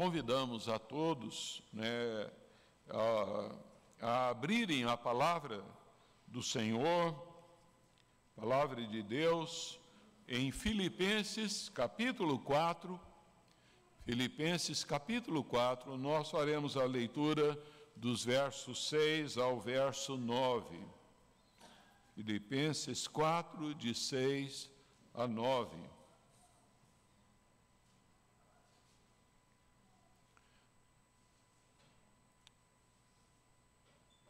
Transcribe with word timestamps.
convidamos 0.00 0.66
a 0.66 0.78
todos 0.78 1.62
né, 1.70 2.26
a, 2.88 3.50
a 4.00 4.28
abrirem 4.30 4.84
a 4.84 4.96
palavra 4.96 5.62
do 6.26 6.42
Senhor, 6.42 7.14
palavra 8.34 8.82
de 8.86 9.02
Deus, 9.02 9.78
em 10.26 10.50
Filipenses 10.50 11.68
capítulo 11.68 12.38
4. 12.38 12.98
Filipenses 14.02 14.84
capítulo 14.84 15.44
4, 15.44 15.98
nós 15.98 16.30
faremos 16.30 16.78
a 16.78 16.84
leitura 16.86 17.62
dos 17.94 18.24
versos 18.24 18.88
6 18.88 19.36
ao 19.36 19.60
verso 19.60 20.16
9. 20.16 20.82
Filipenses 22.14 23.06
4, 23.06 23.74
de 23.74 23.94
6 23.94 24.70
a 25.12 25.28
9. 25.28 25.99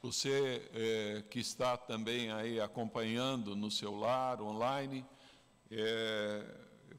Você 0.02 0.66
é, 0.72 1.22
que 1.28 1.40
está 1.40 1.76
também 1.76 2.32
aí 2.32 2.58
acompanhando 2.58 3.54
no 3.54 3.70
seu 3.70 3.94
lar, 3.94 4.40
online, 4.40 5.04
é, 5.70 6.42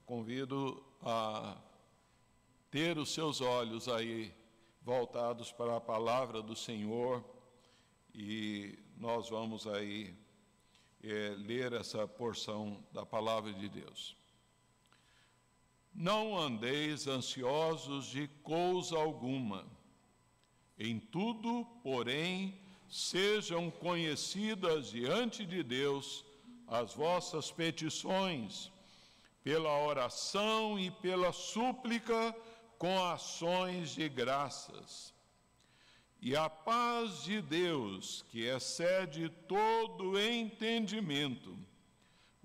convido 0.06 0.86
a 1.02 1.58
ter 2.70 3.00
os 3.00 3.12
seus 3.12 3.42
olhos 3.42 3.88
aí 3.88 4.32
voltados 4.84 5.52
para 5.52 5.78
a 5.78 5.82
palavra 5.82 6.44
do 6.44 6.56
Senhor 6.56 7.26
e 8.14 8.78
nós 8.98 9.30
vamos 9.30 9.66
aí 9.66 10.16
é, 11.04 11.34
ler 11.40 11.74
essa 11.74 12.08
porção 12.08 12.86
da 12.92 13.04
palavra 13.04 13.52
de 13.52 13.68
Deus. 13.68 14.16
Não 15.92 16.38
andeis 16.38 17.08
ansiosos 17.08 18.06
de 18.06 18.28
coisa 18.44 18.96
alguma, 18.96 19.66
em 20.78 21.00
tudo, 21.00 21.66
porém, 21.82 22.61
sejam 22.92 23.72
conhecidas 23.72 24.92
diante 24.92 25.46
de 25.46 25.64
Deus 25.64 26.26
as 26.68 26.94
vossas 26.94 27.50
petições, 27.50 28.70
pela 29.44 29.82
oração 29.82 30.78
e 30.78 30.92
pela 30.92 31.32
súplica, 31.32 32.36
com 32.78 33.02
ações 33.04 33.92
de 33.92 34.10
graças. 34.10 35.14
E 36.22 36.36
a 36.36 36.50
paz 36.50 37.24
de 37.24 37.42
Deus, 37.42 38.26
que 38.30 38.42
excede 38.42 39.30
todo 39.48 40.20
entendimento, 40.20 41.58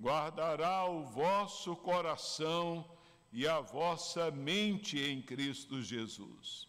guardará 0.00 0.86
o 0.86 1.05
vosso 1.05 1.74
coração 1.77 2.89
e 3.33 3.47
a 3.47 3.61
vossa 3.61 4.30
mente 4.30 4.98
em 4.98 5.20
Cristo 5.20 5.83
Jesus. 5.83 6.69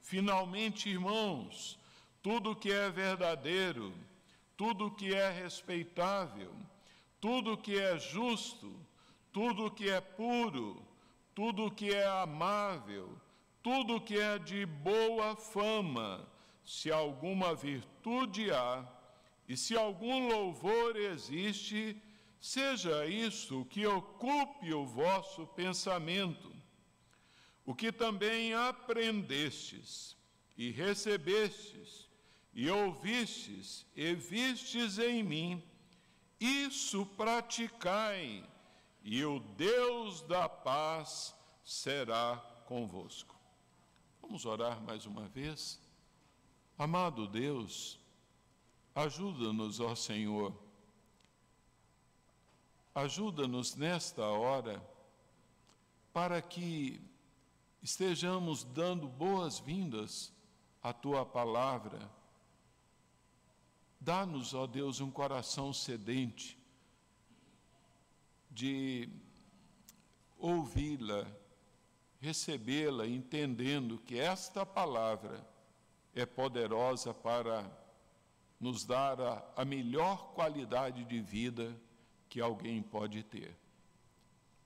Finalmente, 0.00 0.88
irmãos, 0.88 1.77
tudo 2.28 2.54
que 2.54 2.70
é 2.70 2.90
verdadeiro, 2.90 3.94
tudo 4.54 4.90
que 4.90 5.14
é 5.14 5.30
respeitável, 5.30 6.54
tudo 7.18 7.56
que 7.56 7.78
é 7.78 7.98
justo, 7.98 8.70
tudo 9.32 9.70
que 9.70 9.88
é 9.88 9.98
puro, 9.98 10.86
tudo 11.34 11.70
que 11.70 11.90
é 11.90 12.06
amável, 12.06 13.18
tudo 13.62 13.98
que 13.98 14.18
é 14.18 14.38
de 14.38 14.66
boa 14.66 15.36
fama, 15.36 16.28
se 16.66 16.92
alguma 16.92 17.54
virtude 17.54 18.50
há 18.50 18.86
e 19.48 19.56
se 19.56 19.74
algum 19.74 20.28
louvor 20.28 20.96
existe, 20.96 21.96
seja 22.38 23.06
isso 23.06 23.64
que 23.70 23.86
ocupe 23.86 24.74
o 24.74 24.84
vosso 24.84 25.46
pensamento. 25.46 26.54
O 27.64 27.74
que 27.74 27.90
também 27.90 28.52
aprendestes 28.52 30.14
e 30.58 30.70
recebestes 30.70 32.07
e 32.58 32.68
ouvistes 32.68 33.86
e 33.94 34.16
vistes 34.16 34.98
em 34.98 35.22
mim, 35.22 35.62
isso 36.40 37.06
praticai, 37.06 38.44
e 39.00 39.24
o 39.24 39.38
Deus 39.38 40.22
da 40.22 40.48
paz 40.48 41.32
será 41.62 42.36
convosco. 42.66 43.38
Vamos 44.20 44.44
orar 44.44 44.82
mais 44.82 45.06
uma 45.06 45.28
vez? 45.28 45.80
Amado 46.76 47.28
Deus, 47.28 47.96
ajuda-nos, 48.92 49.78
ó 49.78 49.94
Senhor, 49.94 50.52
ajuda-nos 52.92 53.76
nesta 53.76 54.24
hora, 54.24 54.84
para 56.12 56.42
que 56.42 57.00
estejamos 57.80 58.64
dando 58.64 59.06
boas-vindas 59.06 60.32
à 60.82 60.92
tua 60.92 61.24
palavra 61.24 62.17
Dá-nos, 64.00 64.54
ó 64.54 64.66
Deus, 64.66 65.00
um 65.00 65.10
coração 65.10 65.72
sedente 65.72 66.56
de 68.50 69.08
ouvi-la, 70.38 71.26
recebê-la, 72.20 73.06
entendendo 73.06 73.98
que 73.98 74.18
esta 74.18 74.64
palavra 74.64 75.46
é 76.14 76.24
poderosa 76.24 77.12
para 77.12 77.68
nos 78.58 78.84
dar 78.84 79.20
a, 79.20 79.44
a 79.56 79.64
melhor 79.64 80.32
qualidade 80.32 81.04
de 81.04 81.20
vida 81.20 81.76
que 82.28 82.40
alguém 82.40 82.82
pode 82.82 83.22
ter. 83.22 83.56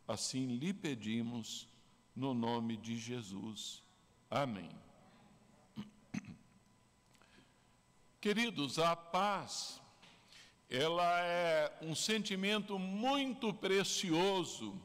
Assim 0.06 0.56
lhe 0.56 0.72
pedimos, 0.72 1.68
no 2.14 2.34
nome 2.34 2.76
de 2.76 2.96
Jesus. 2.96 3.82
Amém. 4.30 4.70
Queridos, 8.22 8.78
a 8.78 8.94
paz, 8.94 9.82
ela 10.70 11.20
é 11.22 11.76
um 11.82 11.92
sentimento 11.92 12.78
muito 12.78 13.52
precioso 13.52 14.80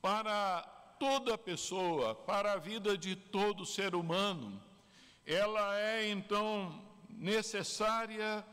para 0.00 0.62
toda 0.98 1.38
pessoa, 1.38 2.16
para 2.16 2.54
a 2.54 2.56
vida 2.56 2.98
de 2.98 3.14
todo 3.14 3.64
ser 3.64 3.94
humano. 3.94 4.60
Ela 5.24 5.78
é 5.78 6.10
então 6.10 6.82
necessária 7.08 8.44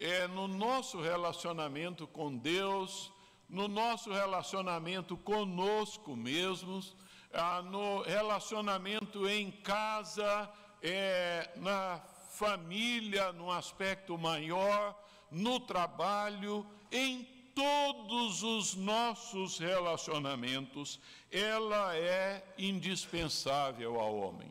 é, 0.00 0.26
no 0.26 0.48
nosso 0.48 1.00
relacionamento 1.00 2.08
com 2.08 2.36
Deus, 2.36 3.12
no 3.48 3.68
nosso 3.68 4.12
relacionamento 4.12 5.16
conosco 5.16 6.16
mesmos, 6.16 6.96
ah, 7.32 7.62
no 7.62 8.02
relacionamento 8.02 9.28
em 9.28 9.52
casa, 9.52 10.52
é, 10.82 11.52
na 11.54 12.02
família, 12.38 13.32
no 13.32 13.50
aspecto 13.50 14.16
maior, 14.16 14.96
no 15.28 15.58
trabalho, 15.58 16.64
em 16.92 17.26
todos 17.52 18.44
os 18.44 18.76
nossos 18.76 19.58
relacionamentos, 19.58 21.00
ela 21.32 21.96
é 21.96 22.44
indispensável 22.56 23.98
ao 23.98 24.14
homem. 24.16 24.48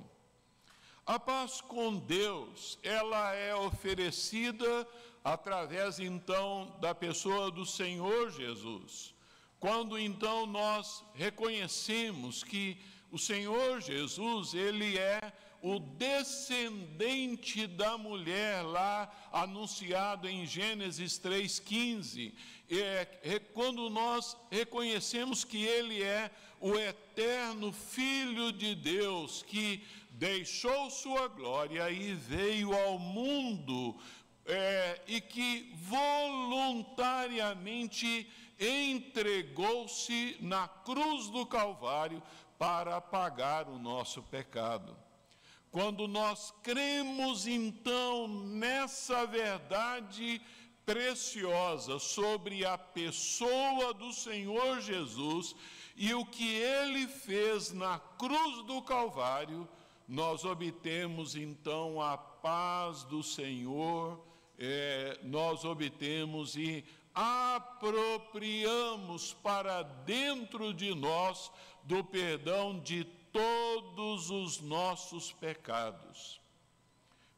A 1.06 1.18
paz 1.18 1.62
com 1.62 1.96
Deus, 1.96 2.78
ela 2.84 3.34
é 3.34 3.56
oferecida 3.56 4.86
através 5.24 5.98
então 5.98 6.76
da 6.82 6.94
pessoa 6.94 7.50
do 7.50 7.66
Senhor 7.66 8.30
Jesus. 8.32 9.16
Quando 9.62 9.98
então 9.98 10.46
nós 10.46 11.06
reconhecemos 11.14 12.44
que 12.44 12.78
o 13.10 13.18
Senhor 13.18 13.80
Jesus, 13.80 14.54
ele 14.54 14.98
é 14.98 15.32
o 15.68 15.80
descendente 15.80 17.68
da 17.68 17.98
mulher 17.98 18.62
lá 18.62 19.12
anunciado 19.34 20.30
em 20.30 20.46
Gênesis 20.46 21.20
3:15. 21.20 22.34
É, 22.70 23.08
é 23.22 23.40
quando 23.40 23.90
nós 23.90 24.38
reconhecemos 24.50 25.44
que 25.44 25.66
ele 25.66 26.02
é 26.02 26.32
o 26.62 26.76
eterno 26.76 27.74
filho 27.74 28.54
de 28.54 28.76
Deus 28.76 29.44
que 29.44 29.84
deixou 30.12 30.90
sua 30.90 31.28
glória 31.28 31.92
e 31.92 32.14
veio 32.14 32.74
ao 32.74 32.98
mundo 32.98 34.00
é, 34.46 35.02
e 35.06 35.20
que 35.20 35.74
voluntariamente 35.76 38.26
entregou-se 38.58 40.38
na 40.40 40.66
cruz 40.68 41.30
do 41.30 41.46
Calvário 41.46 42.24
para 42.58 43.02
pagar 43.02 43.68
o 43.68 43.78
nosso 43.78 44.24
pecado. 44.24 45.07
Quando 45.78 46.08
nós 46.08 46.52
cremos 46.64 47.46
então 47.46 48.28
nessa 48.28 49.28
verdade 49.28 50.42
preciosa 50.84 52.00
sobre 52.00 52.66
a 52.66 52.76
pessoa 52.80 53.94
do 53.94 54.12
Senhor 54.12 54.82
Jesus 54.82 55.56
e 55.96 56.16
o 56.16 56.26
que 56.26 56.56
ele 56.56 57.06
fez 57.08 57.72
na 57.74 58.00
cruz 58.00 58.66
do 58.66 58.82
Calvário, 58.82 59.70
nós 60.08 60.44
obtemos 60.46 61.36
então 61.36 62.02
a 62.02 62.18
paz 62.18 63.04
do 63.04 63.22
Senhor, 63.22 64.20
é, 64.58 65.20
nós 65.22 65.64
obtemos 65.64 66.56
e 66.56 66.84
apropriamos 67.14 68.52
para 69.44 69.84
dentro 69.84 70.74
de 70.74 70.96
nós 70.96 71.52
do 71.84 72.04
perdão 72.04 72.80
de 72.80 73.04
todos 73.32 74.30
os 74.30 74.60
nossos 74.62 75.32
pecados. 75.32 76.42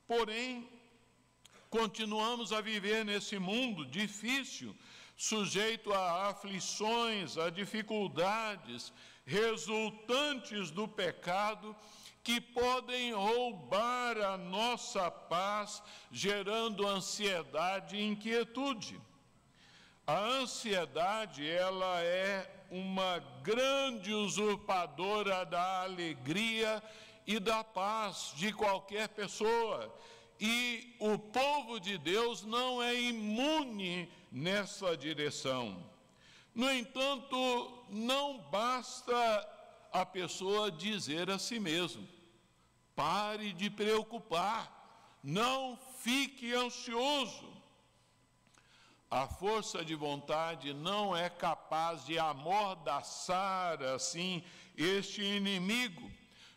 Porém, 0.07 0.67
continuamos 1.69 2.51
a 2.51 2.61
viver 2.61 3.05
nesse 3.05 3.37
mundo 3.37 3.85
difícil, 3.85 4.75
sujeito 5.15 5.93
a 5.93 6.29
aflições, 6.29 7.37
a 7.37 7.49
dificuldades 7.49 8.91
resultantes 9.25 10.71
do 10.71 10.87
pecado 10.87 11.75
que 12.23 12.41
podem 12.41 13.13
roubar 13.13 14.17
a 14.17 14.37
nossa 14.37 15.09
paz, 15.09 15.81
gerando 16.11 16.87
ansiedade 16.87 17.95
e 17.95 18.05
inquietude. 18.05 18.99
A 20.05 20.17
ansiedade, 20.19 21.47
ela 21.47 22.01
é 22.01 22.58
uma 22.69 23.19
grande 23.41 24.13
usurpadora 24.13 25.45
da 25.45 25.83
alegria 25.83 26.81
e 27.25 27.39
da 27.39 27.63
paz 27.63 28.33
de 28.35 28.51
qualquer 28.53 29.09
pessoa. 29.09 29.93
E 30.39 30.95
o 30.99 31.17
povo 31.17 31.79
de 31.79 31.97
Deus 31.97 32.43
não 32.43 32.81
é 32.81 32.99
imune 32.99 34.09
nessa 34.31 34.95
direção. 34.95 35.83
No 36.55 36.71
entanto, 36.71 37.85
não 37.89 38.39
basta 38.49 39.15
a 39.91 40.05
pessoa 40.05 40.71
dizer 40.71 41.29
a 41.29 41.37
si 41.37 41.59
mesmo: 41.59 42.07
pare 42.95 43.53
de 43.53 43.69
preocupar, 43.69 45.19
não 45.23 45.77
fique 45.99 46.53
ansioso. 46.53 47.58
A 49.11 49.27
força 49.27 49.83
de 49.83 49.95
vontade 49.95 50.71
não 50.71 51.17
é 51.17 51.31
capaz 51.31 52.05
de 52.05 52.19
amordaçar 52.19 53.81
assim 53.81 54.43
este 54.77 55.23
inimigo, 55.23 56.11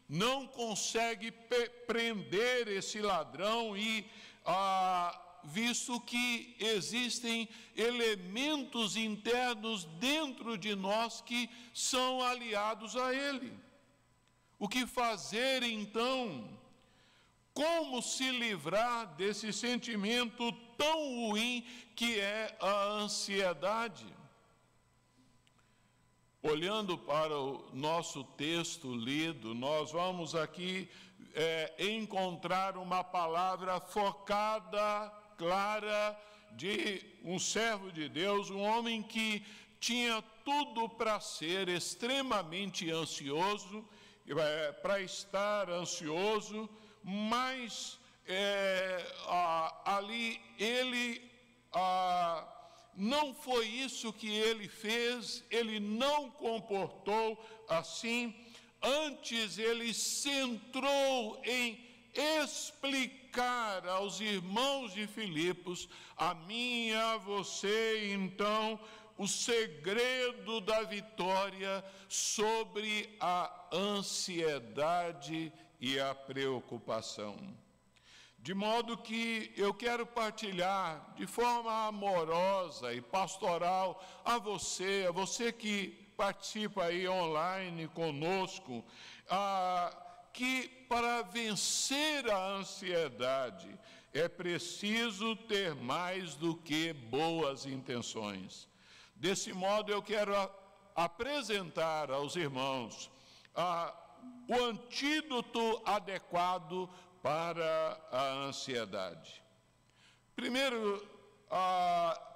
não 0.07 0.47
consegue 0.47 1.33
prender 1.87 2.69
esse 2.69 3.01
ladrão 3.01 3.75
e, 3.75 4.07
ah, 4.45 5.19
visto 5.45 5.99
que 6.01 6.55
existem 6.61 7.49
elementos 7.75 8.97
internos 8.97 9.85
dentro 9.99 10.59
de 10.59 10.75
nós 10.75 11.23
que 11.23 11.49
são 11.73 12.21
aliados 12.21 12.97
a 12.97 13.15
ele. 13.15 13.59
O 14.59 14.69
que 14.69 14.87
fazer 14.87 15.63
então? 15.63 16.61
Como 17.55 18.03
se 18.03 18.31
livrar 18.31 19.07
desse 19.15 19.55
sentimento 19.55 20.53
tão 20.83 21.29
ruim 21.29 21.65
que 21.95 22.19
é 22.19 22.57
a 22.61 22.85
ansiedade? 23.03 24.05
Olhando 26.43 26.99
para 26.99 27.39
o 27.39 27.71
nosso 27.73 28.25
texto 28.25 28.93
lido, 28.93 29.55
nós 29.55 29.93
vamos 29.93 30.35
aqui 30.35 30.91
é, 31.35 31.73
encontrar 31.79 32.77
uma 32.77 33.05
palavra 33.05 33.79
focada, 33.79 35.09
clara, 35.39 36.21
de 36.51 37.01
um 37.23 37.39
servo 37.39 37.93
de 37.93 38.09
Deus, 38.09 38.51
um 38.51 38.61
homem 38.61 39.05
que 39.05 39.47
tinha 39.79 40.21
tudo 40.45 40.89
para 40.89 41.21
ser 41.21 41.69
extremamente 41.69 42.91
ansioso, 42.91 43.85
é, 44.27 44.73
para 44.73 45.01
estar 45.01 45.71
ansioso, 45.71 46.69
mas 47.05 48.01
é, 48.27 49.05
ali 49.85 50.41
ele 50.59 51.21
não 52.97 53.35
foi 53.35 53.67
isso 53.67 54.13
que 54.13 54.29
ele 54.29 54.69
fez, 54.69 55.43
ele 55.51 55.81
não 55.81 56.31
comportou 56.31 57.43
assim, 57.69 58.35
antes 58.83 59.59
ele 59.59 59.95
centrou 59.95 61.41
em 61.45 61.79
explicar 62.15 63.87
aos 63.89 64.21
irmãos 64.21 64.93
de 64.93 65.07
Filipos, 65.07 65.89
a 66.17 66.35
mim 66.35 66.89
e 66.89 66.95
a 66.95 67.17
você, 67.17 68.13
então, 68.13 68.79
o 69.17 69.27
segredo 69.27 70.61
da 70.61 70.83
vitória 70.83 71.83
sobre 72.09 73.17
a 73.19 73.69
ansiedade 73.73 75.53
e 75.81 75.99
a 75.99 76.15
preocupação. 76.15 77.62
De 78.43 78.55
modo 78.55 78.99
que 78.99 79.53
eu 79.57 79.73
quero 79.73 80.05
partilhar 80.05 81.15
de 81.15 81.29
forma 81.29 81.87
amorosa 81.87 82.93
e 82.93 83.01
pastoral 83.01 84.05
a 84.25 84.37
você, 84.37 85.07
a 85.09 85.13
você 85.13 85.53
que 85.53 85.91
participa 86.17 86.87
aí 86.87 87.09
online 87.09 87.87
conosco, 87.87 88.85
ah, 89.31 89.97
que 90.33 90.69
para 90.89 91.23
vencer 91.23 92.29
a 92.29 92.57
ansiedade 92.57 93.79
é 94.13 94.27
preciso 94.27 95.37
ter 95.37 95.77
mais 95.77 96.35
do 96.35 96.57
que 96.57 96.93
boas 96.93 97.65
intenções. 97.65 98.69
Desse 99.15 99.53
modo, 99.53 99.93
eu 99.93 100.03
quero 100.03 100.35
apresentar 100.97 102.11
aos 102.11 102.35
irmãos 102.35 103.09
ah, 103.55 103.95
o 104.49 104.65
antídoto 104.65 105.81
adequado 105.85 106.91
para 107.23 108.01
a 108.11 108.33
ansiedade. 108.47 109.43
Primeiro, 110.35 111.07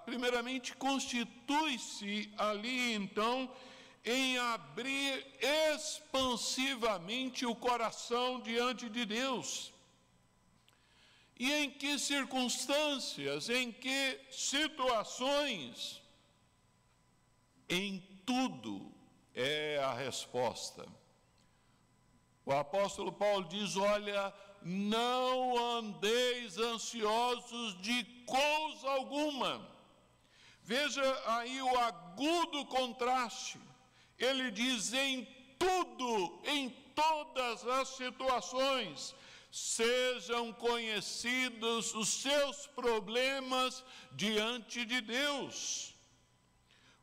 primeiramente, 0.04 0.74
constitui-se 0.76 2.32
ali 2.38 2.94
então 2.94 3.50
em 4.04 4.38
abrir 4.38 5.26
expansivamente 5.74 7.44
o 7.44 7.56
coração 7.56 8.40
diante 8.40 8.88
de 8.88 9.04
Deus. 9.04 9.72
E 11.38 11.52
em 11.52 11.70
que 11.70 11.98
circunstâncias, 11.98 13.50
em 13.50 13.72
que 13.72 14.20
situações? 14.30 16.00
Em 17.68 17.98
tudo 18.24 18.92
é 19.34 19.78
a 19.82 19.92
resposta. 19.92 20.86
O 22.46 22.52
apóstolo 22.52 23.12
Paulo 23.12 23.48
diz: 23.48 23.76
Olha, 23.76 24.32
não 24.62 25.76
andeis 25.78 26.56
ansiosos 26.56 27.76
de 27.82 28.04
coisa 28.24 28.88
alguma. 28.88 29.68
Veja 30.62 31.22
aí 31.26 31.60
o 31.60 31.78
agudo 31.80 32.64
contraste. 32.66 33.60
Ele 34.16 34.52
diz: 34.52 34.92
em 34.92 35.26
tudo, 35.58 36.40
em 36.44 36.70
todas 36.94 37.66
as 37.66 37.88
situações, 37.88 39.12
sejam 39.50 40.52
conhecidos 40.52 41.92
os 41.94 42.08
seus 42.08 42.68
problemas 42.68 43.84
diante 44.12 44.84
de 44.84 45.00
Deus. 45.00 45.95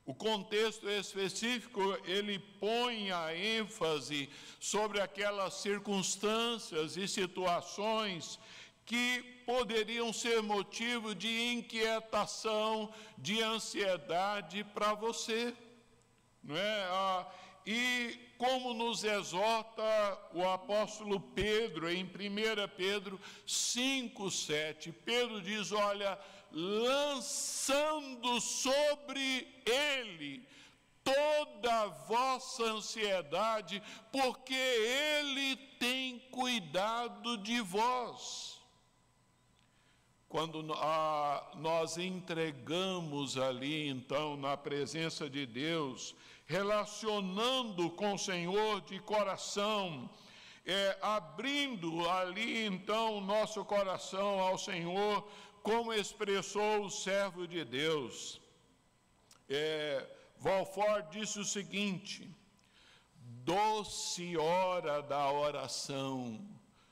O 0.05 0.13
contexto 0.13 0.89
específico, 0.89 1.81
ele 2.03 2.37
põe 2.37 3.09
a 3.11 3.33
ênfase 3.33 4.29
sobre 4.59 4.99
aquelas 4.99 5.53
circunstâncias 5.53 6.97
e 6.97 7.07
situações 7.07 8.37
que 8.85 9.23
poderiam 9.45 10.11
ser 10.11 10.41
motivo 10.41 11.15
de 11.15 11.53
inquietação, 11.53 12.93
de 13.17 13.41
ansiedade 13.41 14.63
para 14.65 14.93
você, 14.93 15.53
não 16.43 16.57
é? 16.57 16.87
Ah, 16.91 17.27
e 17.65 18.19
como 18.37 18.73
nos 18.73 19.05
exorta 19.05 19.83
o 20.33 20.43
apóstolo 20.45 21.17
Pedro 21.17 21.89
em 21.89 22.03
1 22.03 22.09
Pedro 22.75 23.17
5, 23.47 24.29
7, 24.29 24.91
Pedro 24.91 25.41
diz: 25.41 25.71
Olha, 25.71 26.19
lançando 26.53 28.39
sobre 28.39 29.47
ele 29.65 30.47
toda 31.03 31.81
a 31.81 31.87
vossa 31.87 32.63
ansiedade, 32.63 33.81
porque 34.11 34.53
ele 34.53 35.57
tem 35.79 36.19
cuidado 36.31 37.37
de 37.37 37.59
vós. 37.59 38.61
Quando 40.29 40.63
nós 40.63 41.97
entregamos 41.97 43.37
ali, 43.37 43.87
então, 43.87 44.35
na 44.35 44.57
presença 44.57 45.29
de 45.29 45.45
Deus, 45.45 46.15
relacionando 46.45 47.89
com 47.91 48.13
o 48.13 48.17
Senhor 48.19 48.81
de 48.81 48.99
coração, 48.99 50.09
é, 50.65 50.97
abrindo 51.01 52.09
ali, 52.09 52.65
então, 52.65 53.17
o 53.17 53.21
nosso 53.21 53.63
coração 53.65 54.39
ao 54.39 54.57
Senhor, 54.57 55.27
como 55.63 55.93
expressou 55.93 56.83
o 56.83 56.91
servo 56.91 57.47
de 57.47 57.63
Deus. 57.63 58.41
É, 59.49 60.05
Valfort 60.37 61.09
disse 61.09 61.39
o 61.39 61.45
seguinte: 61.45 62.29
doce 63.45 64.35
hora 64.37 65.01
da 65.01 65.31
oração, 65.31 66.45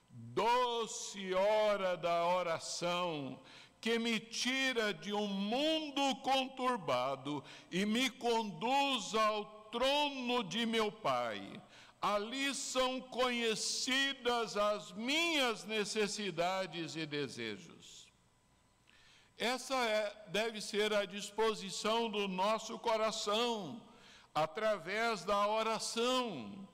doce 0.10 1.34
hora 1.34 1.98
da 1.98 2.26
oração, 2.26 3.38
que 3.82 4.00
me 4.00 4.20
tira 4.20 4.94
de 4.94 5.14
um 5.14 5.28
mundo 5.28 6.16
conturbado 6.24 7.44
e 7.70 7.86
me 7.86 8.10
conduz 8.10 9.14
ao 9.14 9.44
trono 9.70 10.44
de 10.44 10.66
meu 10.66 10.92
Pai. 10.92 11.62
ali 12.02 12.56
são 12.56 13.00
conhecidas 13.00 14.58
as 14.58 14.92
minhas 14.94 15.66
necessidades 15.66 16.96
e 16.96 17.06
desejos. 17.06 17.71
Essa 19.42 19.74
é, 19.74 20.16
deve 20.28 20.62
ser 20.62 20.94
a 20.94 21.04
disposição 21.04 22.12
do 22.12 22.28
nosso 22.28 22.78
coração, 22.78 23.82
através 24.36 25.26
da 25.26 25.48
oração. 25.48 26.70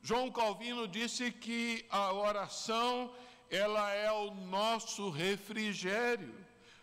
João 0.00 0.30
Calvino 0.30 0.88
disse 0.88 1.30
que 1.30 1.84
a 1.90 2.14
oração, 2.14 3.12
ela 3.50 3.92
é 3.92 4.10
o 4.10 4.30
nosso 4.30 5.10
refrigério. 5.10 6.34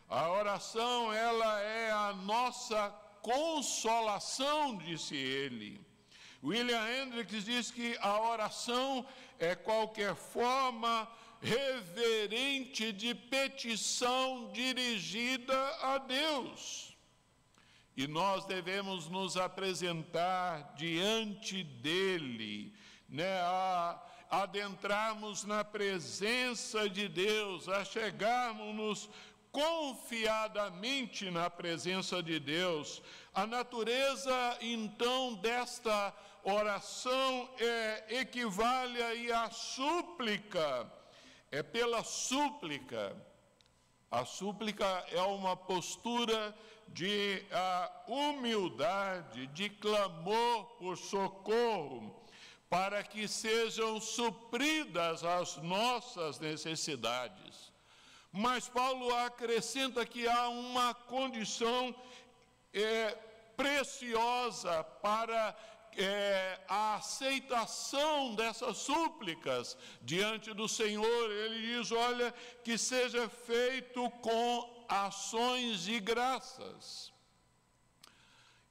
A 0.07 0.29
oração, 0.29 1.11
ela 1.11 1.59
é 1.61 1.89
a 1.89 2.13
nossa 2.13 2.89
consolação, 3.23 4.77
disse 4.77 5.15
ele. 5.15 5.83
William 6.43 6.87
Hendricks 6.87 7.45
diz 7.45 7.71
que 7.71 7.97
a 8.01 8.21
oração 8.21 9.03
é 9.39 9.55
qualquer 9.55 10.13
forma 10.13 11.09
reverente 11.43 12.93
de 12.93 13.13
petição 13.13 14.49
dirigida 14.53 15.57
a 15.81 15.97
Deus. 15.97 16.97
E 17.95 18.07
nós 18.07 18.45
devemos 18.45 19.09
nos 19.09 19.35
apresentar 19.37 20.73
diante 20.75 21.63
dele, 21.63 22.73
né, 23.09 23.39
a 23.41 24.01
adentrarmos 24.31 25.43
na 25.43 25.63
presença 25.63 26.89
de 26.89 27.07
Deus, 27.07 27.69
a 27.69 27.85
chegarmos 27.85 29.07
confiadamente 29.51 31.29
na 31.29 31.49
presença 31.49 32.23
de 32.23 32.39
Deus. 32.39 33.03
A 33.31 33.45
natureza, 33.45 34.57
então, 34.61 35.35
desta 35.35 36.11
oração 36.43 37.49
é, 37.59 38.21
equivale 38.21 39.03
aí 39.03 39.31
à 39.31 39.51
súplica, 39.51 40.91
é 41.53 41.61
pela 41.61 42.03
súplica. 42.03 43.15
A 44.09 44.25
súplica 44.25 45.05
é 45.11 45.21
uma 45.21 45.55
postura 45.55 46.55
de 46.87 47.45
humildade, 48.07 49.45
de 49.47 49.69
clamor 49.69 50.65
por 50.79 50.97
socorro, 50.97 52.25
para 52.67 53.03
que 53.03 53.27
sejam 53.27 54.01
supridas 54.01 55.23
as 55.23 55.57
nossas 55.57 56.39
necessidades. 56.39 57.71
Mas 58.31 58.67
Paulo 58.67 59.13
acrescenta 59.13 60.07
que 60.07 60.27
há 60.27 60.49
uma 60.49 60.95
condição 60.95 61.95
é, 62.73 63.11
preciosa 63.55 64.83
para 65.03 65.55
é, 65.97 66.59
a 66.67 66.95
aceitação 66.95 68.35
dessas 68.35 68.77
súplicas 68.77 69.77
diante 70.01 70.53
do 70.53 70.67
Senhor. 70.67 71.31
Ele 71.31 71.77
diz: 71.79 71.91
olha, 71.91 72.33
que 72.63 72.77
seja 72.77 73.29
feito 73.29 74.09
com 74.21 74.85
ações 74.87 75.83
de 75.83 75.99
graças. 75.99 77.11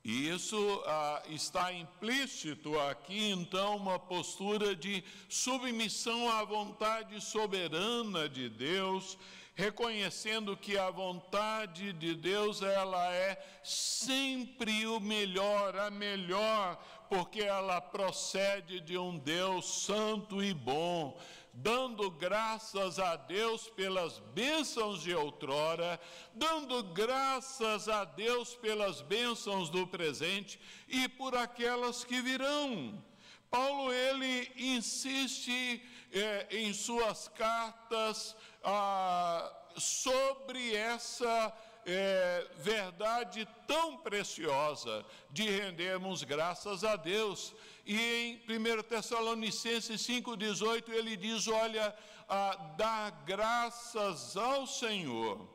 E 0.04 0.28
isso 0.28 0.82
ah, 0.84 1.22
está 1.28 1.72
implícito 1.72 2.78
aqui, 2.80 3.30
então, 3.30 3.76
uma 3.76 4.00
postura 4.00 4.74
de 4.74 5.04
submissão 5.28 6.28
à 6.28 6.42
vontade 6.42 7.20
soberana 7.20 8.28
de 8.28 8.48
Deus 8.48 9.16
reconhecendo 9.54 10.56
que 10.56 10.78
a 10.78 10.90
vontade 10.90 11.92
de 11.92 12.14
Deus 12.14 12.62
ela 12.62 13.12
é 13.12 13.38
sempre 13.62 14.86
o 14.86 14.98
melhor, 14.98 15.76
a 15.76 15.90
melhor, 15.90 16.82
porque 17.12 17.42
ela 17.42 17.78
procede 17.78 18.80
de 18.80 18.96
um 18.96 19.18
Deus 19.18 19.84
santo 19.84 20.42
e 20.42 20.54
bom, 20.54 21.20
dando 21.52 22.10
graças 22.10 22.98
a 22.98 23.16
Deus 23.16 23.68
pelas 23.68 24.18
bênçãos 24.18 25.02
de 25.02 25.14
outrora, 25.14 26.00
dando 26.32 26.82
graças 26.82 27.86
a 27.86 28.06
Deus 28.06 28.54
pelas 28.54 29.02
bênçãos 29.02 29.68
do 29.68 29.86
presente 29.86 30.58
e 30.88 31.06
por 31.06 31.36
aquelas 31.36 32.02
que 32.02 32.18
virão. 32.22 33.04
Paulo 33.50 33.92
ele 33.92 34.50
insiste 34.56 35.86
é, 36.10 36.46
em 36.50 36.72
suas 36.72 37.28
cartas 37.28 38.34
ah, 38.64 39.52
sobre 39.76 40.74
essa 40.74 41.54
é, 41.86 42.46
verdade 42.56 43.46
tão 43.66 43.96
preciosa 43.96 45.04
de 45.30 45.48
rendermos 45.48 46.22
graças 46.22 46.84
a 46.84 46.96
Deus. 46.96 47.54
E 47.84 47.98
em 47.98 48.42
1 48.48 48.82
Tessalonicenses 48.82 50.00
5,18 50.06 50.90
ele 50.90 51.16
diz: 51.16 51.48
Olha, 51.48 51.94
ah, 52.28 52.74
dá 52.76 53.10
graças 53.26 54.36
ao 54.36 54.66
Senhor, 54.66 55.48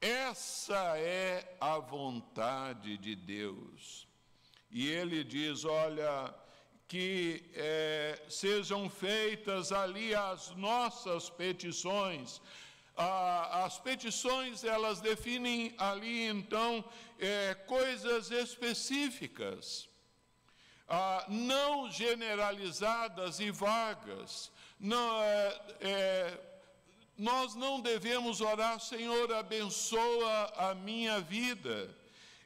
essa 0.00 0.98
é 0.98 1.56
a 1.60 1.78
vontade 1.78 2.96
de 2.98 3.14
Deus. 3.14 4.08
E 4.70 4.88
ele 4.88 5.22
diz: 5.22 5.64
Olha, 5.64 6.34
que 6.92 7.42
é, 7.54 8.22
sejam 8.28 8.86
feitas 8.90 9.72
ali 9.72 10.14
as 10.14 10.54
nossas 10.56 11.30
petições. 11.30 12.38
Ah, 12.96 13.64
as 13.64 13.78
petições, 13.78 14.64
elas 14.64 15.00
definem 15.00 15.74
ali, 15.78 16.26
então, 16.26 16.84
é, 17.18 17.54
coisas 17.66 18.30
específicas, 18.30 19.88
ah, 20.88 21.24
não 21.28 21.90
generalizadas 21.90 23.40
e 23.40 23.50
vagas. 23.50 24.52
Não, 24.78 25.22
é, 25.22 25.60
é, 25.80 26.40
nós 27.16 27.54
não 27.54 27.80
devemos 27.80 28.40
orar, 28.40 28.80
Senhor, 28.80 29.32
abençoa 29.32 30.52
a 30.56 30.74
minha 30.74 31.20
vida. 31.20 31.96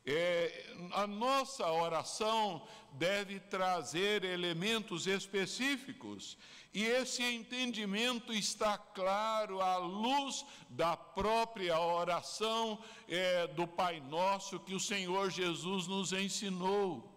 É, 0.05 0.67
a 0.93 1.07
nossa 1.07 1.67
oração 1.67 2.67
deve 2.93 3.41
trazer 3.41 4.23
elementos 4.23 5.07
específicos. 5.07 6.39
E 6.73 6.85
esse 6.85 7.23
entendimento 7.23 8.33
está 8.33 8.77
claro 8.77 9.61
à 9.61 9.77
luz 9.77 10.45
da 10.69 10.97
própria 10.97 11.81
oração 11.81 12.79
é, 13.09 13.47
do 13.47 13.67
Pai 13.67 14.01
Nosso 14.01 14.61
que 14.61 14.75
o 14.75 14.81
Senhor 14.81 15.31
Jesus 15.31 15.87
nos 15.87 16.13
ensinou. 16.13 17.13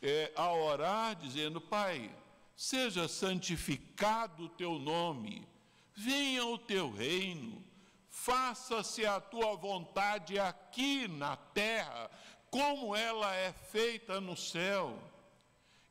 É, 0.00 0.32
a 0.34 0.52
orar 0.52 1.14
dizendo: 1.14 1.60
Pai, 1.60 2.10
seja 2.56 3.06
santificado 3.06 4.46
o 4.46 4.48
teu 4.48 4.78
nome, 4.78 5.46
venha 5.94 6.44
o 6.44 6.58
teu 6.58 6.90
reino, 6.90 7.64
faça-se 8.08 9.06
a 9.06 9.20
tua 9.20 9.54
vontade 9.54 10.38
aqui 10.38 11.06
na 11.06 11.36
terra 11.36 12.10
como 12.52 12.94
ela 12.94 13.34
é 13.34 13.50
feita 13.50 14.20
no 14.20 14.36
céu. 14.36 14.98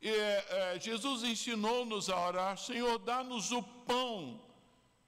E, 0.02 0.10
é, 0.10 0.78
Jesus 0.80 1.22
ensinou-nos 1.22 2.10
a 2.10 2.26
orar, 2.26 2.58
Senhor, 2.58 2.98
dá-nos 2.98 3.52
o 3.52 3.62
pão. 3.62 4.42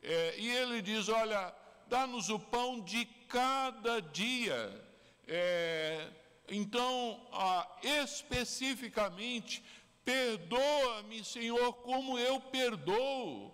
É, 0.01 0.37
e 0.39 0.49
ele 0.49 0.81
diz: 0.81 1.09
Olha, 1.09 1.53
dá-nos 1.89 2.31
o 2.31 2.39
pão 2.39 2.81
de 2.81 3.05
cada 3.29 4.01
dia. 4.01 4.89
É, 5.27 6.09
então, 6.49 7.21
ah, 7.33 7.67
especificamente, 7.83 9.65
perdoa-me, 10.05 11.25
Senhor, 11.25 11.73
como 11.73 12.17
eu 12.17 12.41
perdoo. 12.41 13.53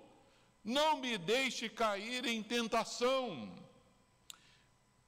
Não 0.62 0.98
me 0.98 1.16
deixe 1.16 1.70
cair 1.70 2.26
em 2.26 2.42
tentação. 2.42 3.59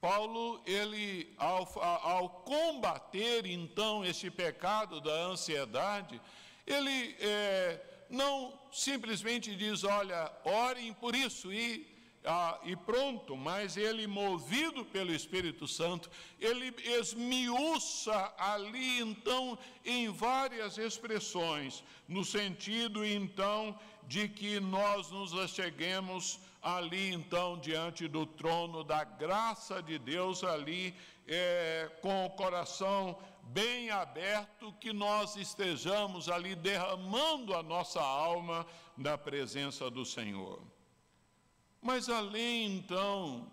Paulo, 0.02 0.61
ele, 0.66 1.32
ao, 1.38 1.62
ao 1.80 2.28
combater 2.28 3.47
então 3.47 4.04
esse 4.04 4.28
pecado 4.32 5.00
da 5.00 5.12
ansiedade, 5.12 6.21
ele 6.66 7.14
é, 7.21 7.80
não 8.11 8.52
simplesmente 8.73 9.54
diz, 9.54 9.85
olha, 9.85 10.28
orem 10.42 10.92
por 10.92 11.14
isso 11.14 11.52
e, 11.52 11.87
ah, 12.25 12.59
e 12.64 12.75
pronto, 12.75 13.37
mas 13.37 13.76
ele, 13.76 14.09
movido 14.09 14.85
pelo 14.85 15.14
Espírito 15.14 15.68
Santo, 15.68 16.11
ele 16.40 16.75
esmiuça 16.82 18.35
ali 18.37 18.99
então 18.99 19.56
em 19.85 20.09
várias 20.09 20.78
expressões, 20.78 21.85
no 22.09 22.25
sentido 22.25 23.06
então 23.06 23.78
de 24.09 24.28
que 24.28 24.59
nós 24.59 25.12
nos 25.12 25.32
acheguemos 25.32 26.40
ali 26.62 27.12
então 27.12 27.59
diante 27.59 28.07
do 28.07 28.25
trono 28.25 28.85
da 28.85 29.02
graça 29.02 29.83
de 29.83 29.99
Deus, 29.99 30.45
ali 30.45 30.95
é, 31.26 31.90
com 32.00 32.26
o 32.26 32.31
coração 32.31 33.19
bem 33.42 33.90
aberto, 33.90 34.73
que 34.75 34.92
nós 34.92 35.35
estejamos 35.37 36.28
ali 36.28 36.54
derramando 36.54 37.54
a 37.54 37.62
nossa 37.62 38.00
alma 38.00 38.64
na 38.97 39.19
presença 39.19 39.90
do 39.90 40.04
Senhor. 40.04 40.62
Mas 41.81 42.09
além 42.09 42.76
então 42.76 43.50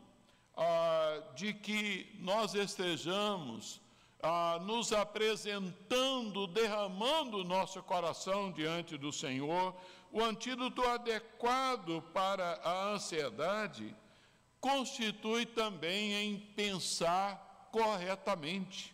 ah, 0.56 1.24
de 1.36 1.54
que 1.54 2.16
nós 2.20 2.54
estejamos 2.54 3.82
ah, 4.22 4.60
nos 4.62 4.92
apresentando, 4.92 6.46
derramando 6.48 7.38
o 7.38 7.44
nosso 7.44 7.82
coração 7.82 8.52
diante 8.52 8.98
do 8.98 9.12
Senhor, 9.12 9.74
o 10.12 10.24
antídoto 10.24 10.82
adequado 10.84 12.02
para 12.14 12.60
a 12.64 12.90
ansiedade 12.90 13.96
constitui 14.60 15.46
também 15.46 16.14
em 16.14 16.40
pensar 16.56 17.70
corretamente. 17.72 18.94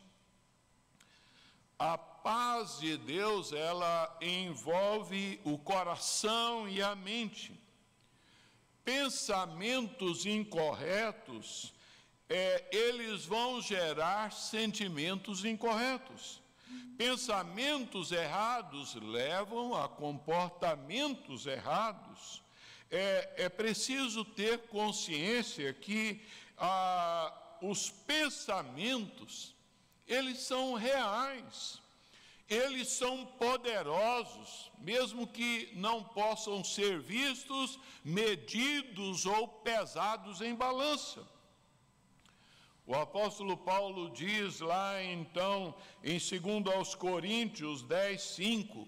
A 1.78 1.98
paz 1.98 2.80
de 2.80 2.98
Deus, 2.98 3.54
ela 3.54 4.18
envolve 4.22 5.40
o 5.44 5.58
coração 5.58 6.68
e 6.68 6.82
a 6.82 6.96
mente. 6.96 7.60
Pensamentos 8.84 10.26
incorretos, 10.26 11.74
é, 12.30 12.66
eles 12.72 13.26
vão 13.26 13.62
gerar 13.62 14.32
sentimentos 14.32 15.44
incorretos. 15.46 16.42
Pensamentos 16.98 18.12
errados 18.12 18.96
levam 18.96 19.76
a 19.76 19.88
comportamentos 19.88 21.46
errados. 21.46 22.42
É, 22.90 23.46
é 23.46 23.50
preciso 23.50 24.24
ter 24.24 24.60
consciência 24.68 25.74
que 25.74 26.22
ah, 26.58 27.34
os 27.62 27.90
pensamentos, 27.90 29.54
eles 30.08 30.40
são 30.40 30.74
reais, 30.76 31.82
eles 32.48 32.90
são 32.90 33.26
poderosos, 33.26 34.72
mesmo 34.78 35.26
que 35.26 35.72
não 35.76 36.04
possam 36.04 36.64
ser 36.64 37.00
vistos, 37.00 37.80
medidos 38.04 39.26
ou 39.26 39.48
pesados 39.48 40.42
em 40.42 40.54
balança. 40.54 41.35
O 42.88 42.94
apóstolo 42.94 43.58
Paulo 43.58 44.12
diz 44.12 44.60
lá 44.60 45.04
então, 45.04 45.74
em 46.04 46.20
2 46.20 46.68
aos 46.76 46.94
Coríntios 46.94 47.82
10, 47.82 48.22
5, 48.22 48.88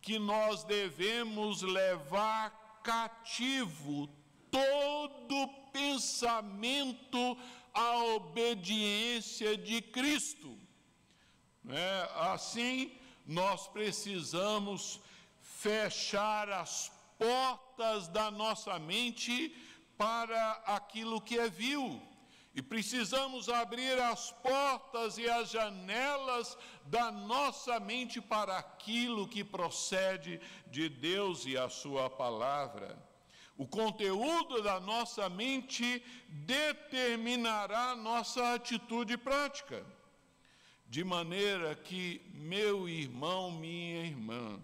que 0.00 0.18
nós 0.18 0.64
devemos 0.64 1.60
levar 1.60 2.80
cativo 2.82 4.08
todo 4.50 5.48
pensamento 5.70 7.36
à 7.74 7.98
obediência 8.14 9.58
de 9.58 9.82
Cristo. 9.82 10.58
É, 11.68 12.10
assim, 12.32 12.92
nós 13.26 13.68
precisamos 13.68 15.00
fechar 15.42 16.48
as 16.48 16.90
portas 17.18 18.08
da 18.08 18.30
nossa 18.30 18.78
mente 18.78 19.54
para 19.98 20.52
aquilo 20.64 21.20
que 21.20 21.38
é 21.38 21.50
vil 21.50 22.13
e 22.54 22.62
precisamos 22.62 23.48
abrir 23.48 23.98
as 24.00 24.30
portas 24.30 25.18
e 25.18 25.28
as 25.28 25.50
janelas 25.50 26.56
da 26.84 27.10
nossa 27.10 27.80
mente 27.80 28.20
para 28.20 28.56
aquilo 28.56 29.26
que 29.26 29.42
procede 29.42 30.40
de 30.68 30.88
Deus 30.88 31.44
e 31.46 31.58
a 31.58 31.68
Sua 31.68 32.08
palavra. 32.08 32.96
O 33.56 33.66
conteúdo 33.66 34.62
da 34.62 34.78
nossa 34.78 35.28
mente 35.28 36.00
determinará 36.28 37.96
nossa 37.96 38.54
atitude 38.54 39.16
prática. 39.16 39.84
De 40.86 41.02
maneira 41.02 41.74
que, 41.74 42.20
meu 42.34 42.88
irmão, 42.88 43.50
minha 43.50 44.04
irmã, 44.04 44.60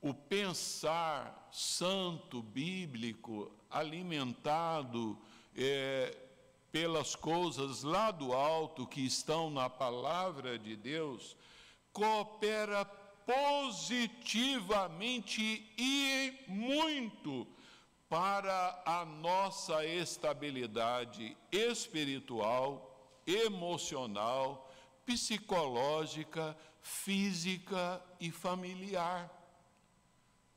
o 0.00 0.14
pensar 0.14 1.48
santo, 1.52 2.42
bíblico, 2.42 3.52
alimentado, 3.70 5.18
é, 5.54 6.16
pelas 6.72 7.14
coisas 7.16 7.82
lá 7.82 8.10
do 8.10 8.32
alto 8.32 8.86
que 8.86 9.04
estão 9.04 9.50
na 9.50 9.68
palavra 9.68 10.58
de 10.58 10.74
Deus, 10.76 11.36
coopera 11.92 12.86
positivamente 13.26 15.70
e 15.76 16.32
muito 16.48 17.46
para 18.08 18.82
a 18.84 19.04
nossa 19.04 19.84
estabilidade 19.86 21.36
espiritual, 21.52 23.20
emocional, 23.26 24.72
psicológica, 25.06 26.56
física 26.80 28.02
e 28.18 28.30
familiar. 28.30 29.30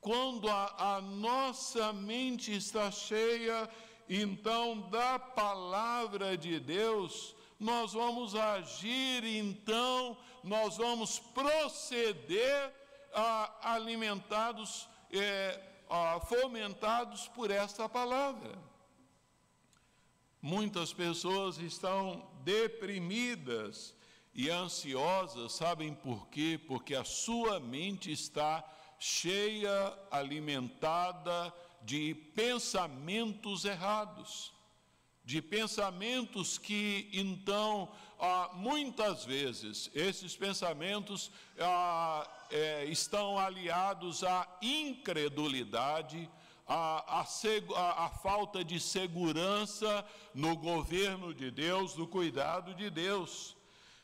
Quando 0.02 0.49
a, 0.49 0.95
a 0.95 1.02
nossa 1.02 1.93
mente 1.93 2.54
está 2.54 2.89
cheia 2.91 3.69
então 4.09 4.89
da 4.89 5.17
palavra 5.17 6.37
de 6.37 6.59
Deus, 6.59 7.35
nós 7.59 7.93
vamos 7.93 8.35
agir, 8.35 9.23
então, 9.23 10.17
nós 10.43 10.77
vamos 10.77 11.19
proceder 11.19 12.73
ah, 13.13 13.73
alimentados, 13.73 14.89
eh, 15.11 15.59
ah, 15.89 16.19
fomentados 16.19 17.27
por 17.29 17.49
esta 17.49 17.87
palavra. 17.87 18.57
Muitas 20.41 20.91
pessoas 20.91 21.57
estão 21.57 22.29
deprimidas 22.43 23.95
e 24.35 24.49
ansiosas, 24.49 25.53
sabem 25.53 25.93
por 25.93 26.27
quê? 26.27 26.59
Porque 26.67 26.95
a 26.95 27.05
sua 27.05 27.59
mente 27.61 28.11
está 28.11 28.61
cheia, 28.99 29.97
alimentada, 30.11 31.53
de 31.84 32.15
pensamentos 32.36 33.65
errados, 33.65 34.54
de 35.26 35.41
pensamentos 35.41 36.58
que, 36.58 37.10
então, 37.13 37.89
ah, 38.19 38.52
muitas 38.54 39.26
vezes, 39.26 39.89
esses 39.93 40.36
pensamentos 40.36 41.32
ah, 41.60 42.28
é, 42.50 42.86
estão 42.86 43.38
aliados 43.38 44.24
à 44.24 44.48
incredulidade, 44.62 46.30
à, 46.65 47.26
falta 48.22 48.63
de 48.63 48.80
segurança 48.80 50.06
no 50.34 50.56
governo 50.56 51.34
de 51.34 51.52
Deus, 51.52 51.96
no 51.96 52.08
cuidado 52.08 52.74
de 52.74 52.89
Deus. 52.89 53.56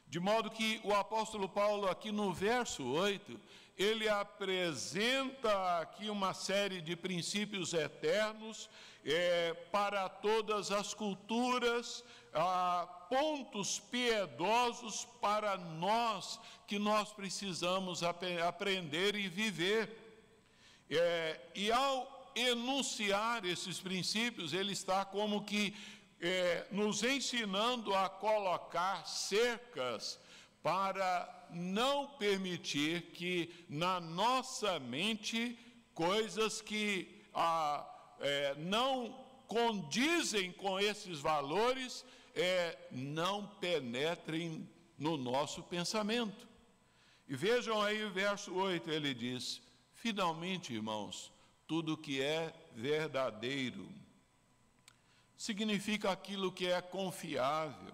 De 0.08 0.20
modo 0.20 0.50
que 0.50 0.82
o 0.84 0.94
apóstolo 0.94 1.48
Paulo, 1.48 1.88
aqui 1.88 2.12
no 2.12 2.34
verso 2.34 2.84
8, 2.84 3.40
ele 3.80 4.10
apresenta 4.10 5.80
aqui 5.80 6.10
uma 6.10 6.34
série 6.34 6.82
de 6.82 6.98
princípios 6.98 7.74
eternos 7.74 8.70
é, 9.06 9.54
para 9.72 10.10
todas 10.10 10.70
as 10.70 10.94
culturas, 10.94 12.04
pontos 13.08 13.80
piedosos 13.80 15.06
para 15.22 15.56
nós 15.58 16.40
que 16.68 16.78
nós 16.78 17.14
precisamos 17.14 18.04
ap 18.04 18.22
aprender 18.46 19.16
e 19.16 19.30
viver. 19.30 19.98
É, 20.90 21.40
e 21.56 21.72
ao 21.72 22.34
enunciar 22.36 23.46
esses 23.46 23.80
princípios, 23.80 24.52
ele 24.52 24.74
está 24.74 25.06
como 25.06 25.46
que 25.46 25.74
é, 26.20 26.68
nos 26.70 27.02
ensinando 27.02 27.96
a 27.96 28.10
colocar 28.10 29.08
cercas 29.08 30.20
para 30.62 31.39
não 31.52 32.08
permitir 32.08 33.12
que 33.14 33.66
na 33.68 34.00
nossa 34.00 34.80
mente 34.80 35.58
coisas 35.94 36.62
que 36.62 37.24
ah, 37.34 37.86
é, 38.20 38.56
não 38.56 39.26
condizem 39.48 40.52
com 40.52 40.80
esses 40.80 41.20
valores 41.20 42.06
é, 42.36 42.78
não 42.92 43.48
penetrem 43.60 44.70
no 44.98 45.18
nosso 45.18 45.64
pensamento. 45.64 46.48
E 47.28 47.36
vejam 47.36 47.82
aí 47.82 48.04
o 48.04 48.12
verso 48.12 48.54
8, 48.54 48.90
ele 48.90 49.14
diz: 49.14 49.62
Finalmente, 49.94 50.74
irmãos, 50.74 51.32
tudo 51.68 51.98
que 51.98 52.22
é 52.22 52.54
verdadeiro 52.74 53.90
significa 55.38 56.12
aquilo 56.12 56.52
que 56.52 56.68
é 56.68 56.82
confiável. 56.82 57.94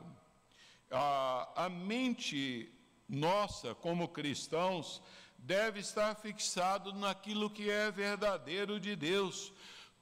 a 0.92 1.70
mente 1.70 2.72
nossa, 3.08 3.76
como 3.76 4.08
cristãos, 4.08 5.02
deve 5.38 5.80
estar 5.80 6.16
fixado 6.16 6.94
naquilo 6.94 7.50
que 7.50 7.70
é 7.70 7.92
verdadeiro 7.92 8.80
de 8.80 8.96
Deus. 8.96 9.54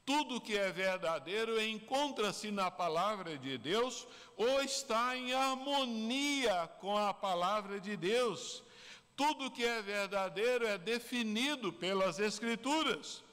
Tudo 0.06 0.42
que 0.42 0.58
é 0.58 0.72
verdadeiro 0.72 1.62
encontra-se 1.62 2.52
na 2.52 2.70
palavra 2.70 3.38
de 3.38 3.58
Deus 3.58 4.06
ou 4.36 4.62
está 4.62 5.16
em 5.16 5.34
harmonia 5.34 6.70
com 6.80 6.98
a 6.98 7.14
palavra 7.14 7.80
de 7.80 7.96
Deus. 7.96 8.64
Tudo 9.16 9.52
que 9.52 9.64
é 9.64 9.82
verdadeiro 9.82 10.66
é 10.66 10.78
definido 10.78 11.72
pelas 11.72 12.20
Escrituras. 12.20 13.24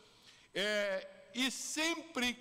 É, 0.54 1.09
e 1.35 1.50
sempre 1.50 2.37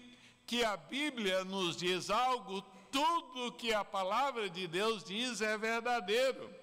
que 0.46 0.64
a 0.64 0.76
Bíblia 0.76 1.44
nos 1.44 1.78
diz 1.78 2.10
algo, 2.10 2.62
tudo 2.92 3.52
que 3.54 3.74
a 3.74 3.86
palavra 3.86 4.50
de 4.50 4.68
Deus 4.68 5.04
diz 5.04 5.42
é 5.42 5.58
verdadeiro. 5.58 6.59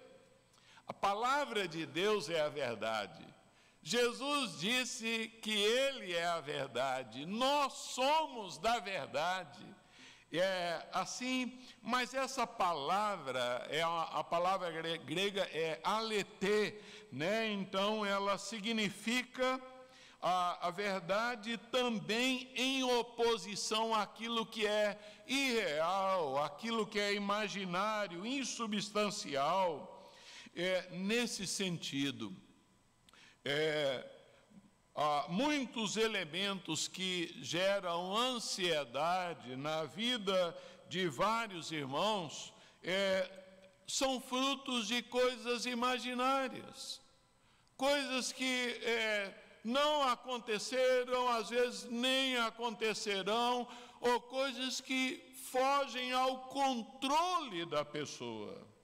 A 0.86 0.94
palavra 0.94 1.66
de 1.66 1.84
Deus 1.84 2.30
é 2.30 2.40
a 2.40 2.48
verdade. 2.48 3.26
Jesus 3.82 4.58
disse 4.58 5.28
que 5.42 5.52
Ele 5.52 6.12
é 6.12 6.26
a 6.26 6.40
verdade, 6.40 7.24
nós 7.24 7.72
somos 7.72 8.58
da 8.58 8.78
verdade. 8.80 9.64
É 10.32 10.82
assim, 10.92 11.56
mas 11.80 12.12
essa 12.12 12.46
palavra, 12.46 13.64
é 13.70 13.80
a, 13.82 14.02
a 14.02 14.24
palavra 14.24 14.70
grega 14.98 15.42
é 15.52 15.80
aleté, 15.84 16.78
né? 17.12 17.48
Então 17.52 18.04
ela 18.04 18.36
significa 18.36 19.60
a, 20.20 20.66
a 20.66 20.70
verdade 20.70 21.56
também 21.70 22.50
em 22.56 22.82
oposição 22.82 23.94
àquilo 23.94 24.44
que 24.44 24.66
é 24.66 24.98
irreal, 25.28 26.42
aquilo 26.42 26.86
que 26.86 26.98
é 26.98 27.14
imaginário, 27.14 28.26
insubstancial. 28.26 29.95
É, 30.58 30.88
nesse 30.90 31.46
sentido, 31.46 32.34
é, 33.44 34.02
há 34.94 35.26
muitos 35.28 35.98
elementos 35.98 36.88
que 36.88 37.36
geram 37.42 38.16
ansiedade 38.16 39.54
na 39.54 39.84
vida 39.84 40.56
de 40.88 41.08
vários 41.08 41.70
irmãos 41.70 42.54
é, 42.82 43.30
são 43.86 44.18
frutos 44.18 44.88
de 44.88 45.02
coisas 45.02 45.66
imaginárias, 45.66 47.02
coisas 47.76 48.32
que 48.32 48.80
é, 48.82 49.34
não 49.62 50.04
aconteceram, 50.04 51.28
às 51.28 51.50
vezes 51.50 51.84
nem 51.90 52.38
acontecerão, 52.38 53.68
ou 54.00 54.22
coisas 54.22 54.80
que 54.80 55.22
fogem 55.50 56.12
ao 56.12 56.48
controle 56.48 57.66
da 57.66 57.84
pessoa. 57.84 58.74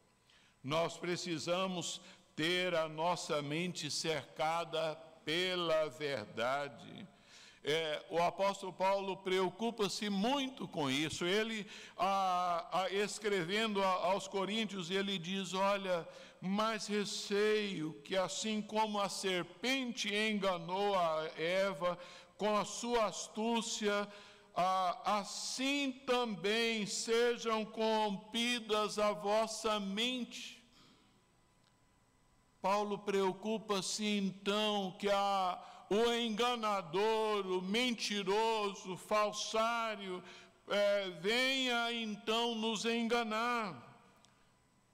Nós 0.63 0.97
precisamos 0.97 2.01
ter 2.37 2.75
a 2.75 2.89
nossa 2.89 3.43
mente 3.43 3.91
cercada 3.91 4.95
pela 5.25 5.89
verdade. 5.89 7.07
É, 7.65 8.05
o 8.11 8.21
apóstolo 8.21 8.73
Paulo 8.73 9.17
preocupa-se 9.19 10.11
muito 10.11 10.67
com 10.67 10.91
isso. 10.91 11.25
Ele, 11.25 11.67
a, 11.97 12.83
a, 12.83 12.91
escrevendo 12.91 13.83
a, 13.83 13.87
aos 13.87 14.27
Coríntios, 14.27 14.91
ele 14.91 15.19
diz: 15.19 15.55
Olha, 15.55 16.07
mas 16.41 16.89
receio 16.89 17.93
que, 18.05 18.17
assim 18.17 18.61
como 18.61 19.01
a 19.01 19.09
serpente 19.09 20.13
enganou 20.13 20.97
a 20.97 21.29
Eva 21.39 21.97
com 22.37 22.57
a 22.57 22.65
sua 22.65 23.07
astúcia, 23.07 24.09
assim 24.55 25.93
também 26.07 26.87
sejam 26.87 27.65
corrompidas 27.65 28.99
a 28.99 29.13
vossa 29.13 29.81
mente. 29.81 30.63
Paulo 32.61 32.99
preocupa-se 32.99 34.05
então 34.05 34.95
que 34.99 35.11
a, 35.11 35.61
o 35.91 36.13
enganador, 36.13 37.47
o 37.47 37.61
mentiroso, 37.61 38.93
o 38.93 38.97
falsário, 38.97 40.23
é, 40.69 41.11
venha 41.21 41.93
então 41.93 42.55
nos 42.55 42.85
enganar. 42.85 43.91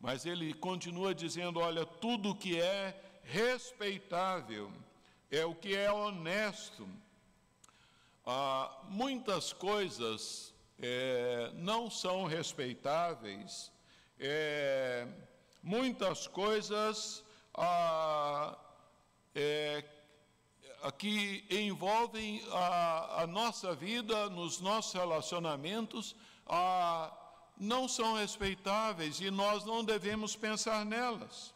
Mas 0.01 0.25
ele 0.25 0.55
continua 0.55 1.15
dizendo: 1.15 1.61
olha, 1.61 1.85
tudo 1.85 2.35
que 2.35 2.59
é 2.59 3.21
respeitável, 3.25 4.73
é 5.31 5.45
o 5.45 5.55
que 5.55 5.75
é 5.77 5.93
honesto. 5.93 6.89
Ah, 8.31 8.71
muitas 8.91 9.55
coisas 9.55 10.53
é, 10.79 11.51
não 11.55 11.91
são 11.91 12.27
respeitáveis, 12.27 13.73
é, 14.21 15.09
muitas 15.63 16.27
coisas 16.27 17.25
ah, 17.55 18.55
é, 19.35 19.83
que 20.99 21.43
envolvem 21.49 22.47
a, 22.53 23.23
a, 23.23 23.27
nossa 23.27 23.75
vida, 23.75 24.29
nos 24.29 24.61
nossos 24.61 24.93
relacionamentos, 24.93 26.15
ah, 26.47 27.11
não 27.57 27.89
são 27.89 28.13
respeitáveis 28.13 29.23
e 29.23 29.31
nós 29.31 29.65
não 29.65 29.83
devemos 29.83 30.37
pensar 30.37 30.85
nelas. 30.85 31.55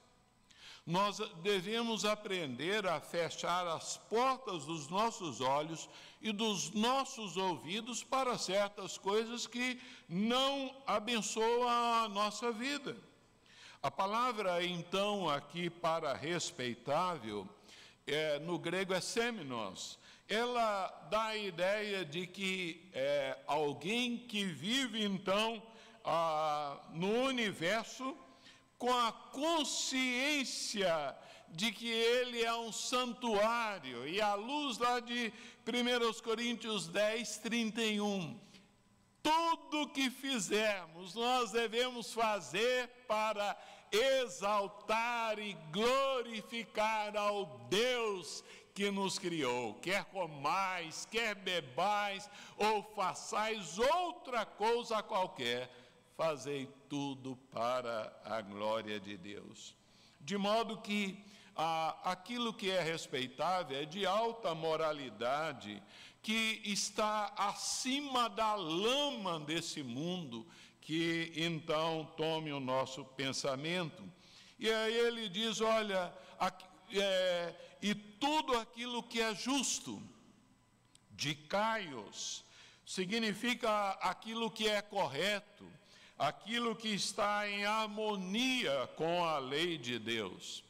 Nós 0.85 1.19
devemos 1.43 2.05
aprender 2.05 2.87
a 2.87 3.01
fechar 3.01 3.67
as 3.69 3.97
portas 3.97 4.65
dos 4.65 4.89
nossos 4.89 5.41
olhos 5.41 5.89
e 6.21 6.33
dos 6.33 6.73
nossos 6.73 7.37
ouvidos 7.37 8.03
para 8.03 8.37
certas 8.37 8.99
coisas 8.99 9.47
que 9.47 9.81
não 10.09 10.75
abençoam 10.85 11.69
a 11.69 12.09
nossa 12.09 12.51
vida. 12.51 12.97
A 13.81 13.91
palavra, 13.93 14.65
então, 14.65 15.29
aqui 15.29 15.71
para 15.71 16.15
respeitável, 16.15 17.49
é, 18.05 18.41
no 18.41 18.59
grego 18.59 18.93
é 18.93 19.01
seminos. 19.01 20.01
Ela 20.29 20.89
dá 21.11 21.27
a 21.27 21.37
ideia 21.37 22.05
de 22.05 22.27
que 22.27 22.89
é 22.93 23.39
alguém 23.47 24.19
que 24.19 24.45
vive, 24.45 25.05
então, 25.05 25.63
ah, 26.05 26.77
no 26.93 27.25
universo 27.25 28.17
com 28.83 28.93
a 28.93 29.13
consciência 29.13 31.17
de 31.51 31.71
que 31.71 31.89
ele 31.89 32.43
é 32.43 32.53
um 32.53 32.73
santuário. 32.73 34.09
E 34.09 34.21
à 34.21 34.35
luz 34.35 34.77
lá 34.79 34.99
de 34.99 35.33
1 35.65 36.21
Coríntios 36.21 36.89
10, 36.89 37.39
31 37.39 38.41
tudo 39.23 39.89
que 39.91 40.11
fizermos, 40.11 41.15
nós 41.15 41.53
devemos 41.53 42.13
fazer 42.13 42.89
para 43.07 43.57
exaltar 43.93 45.39
e 45.39 45.53
glorificar 45.71 47.17
ao 47.17 47.47
Deus 47.69 48.43
que 48.75 48.91
nos 48.91 49.21
criou. 49.21 49.75
Quer 49.75 50.07
comais, 50.07 51.07
quer 51.09 51.37
bebais, 51.37 52.29
ou 52.57 52.83
façais 52.97 53.79
outra 53.79 54.45
coisa 54.45 55.01
qualquer, 55.05 55.71
fazei 56.17 56.69
tudo 56.93 57.39
para 57.51 58.15
a 58.23 58.43
glória 58.43 59.01
de 59.01 59.17
Deus. 59.17 59.75
De 60.21 60.37
modo 60.37 60.77
que 60.77 61.25
ah, 61.57 61.97
aquilo 62.05 62.53
que 62.53 62.69
é 62.69 62.83
respeitável 62.83 63.81
é 63.81 63.87
de 63.87 64.05
alta 64.05 64.55
moralidade, 64.55 65.83
que 66.23 66.61
está 66.63 67.33
acima 67.35 68.29
da 68.29 68.55
lama 68.55 69.41
desse 69.41 69.83
mundo, 69.83 70.47
que 70.83 71.33
então 71.35 72.13
tome 72.15 72.53
o 72.53 72.61
nosso 72.61 73.07
pensamento. 73.07 74.07
E 74.59 74.71
aí 74.71 74.95
ele 74.95 75.31
diz: 75.31 75.63
olha, 75.63 76.13
aqui, 76.39 76.67
é, 77.01 77.55
e 77.81 77.95
tudo 77.95 78.55
aquilo 78.59 79.03
que 79.03 79.19
é 79.19 79.35
justo, 79.35 79.99
de 81.13 81.35
Caios, 81.35 82.45
significa 82.85 83.93
aquilo 83.93 84.51
que 84.51 84.69
é 84.69 84.83
correto, 84.83 85.67
aquilo 86.23 86.77
que 86.77 86.89
está 86.89 87.49
em 87.49 87.65
harmonia 87.65 88.89
com 88.95 89.25
a 89.25 89.39
lei 89.39 89.77
de 89.77 89.99
Deus. 89.99 90.63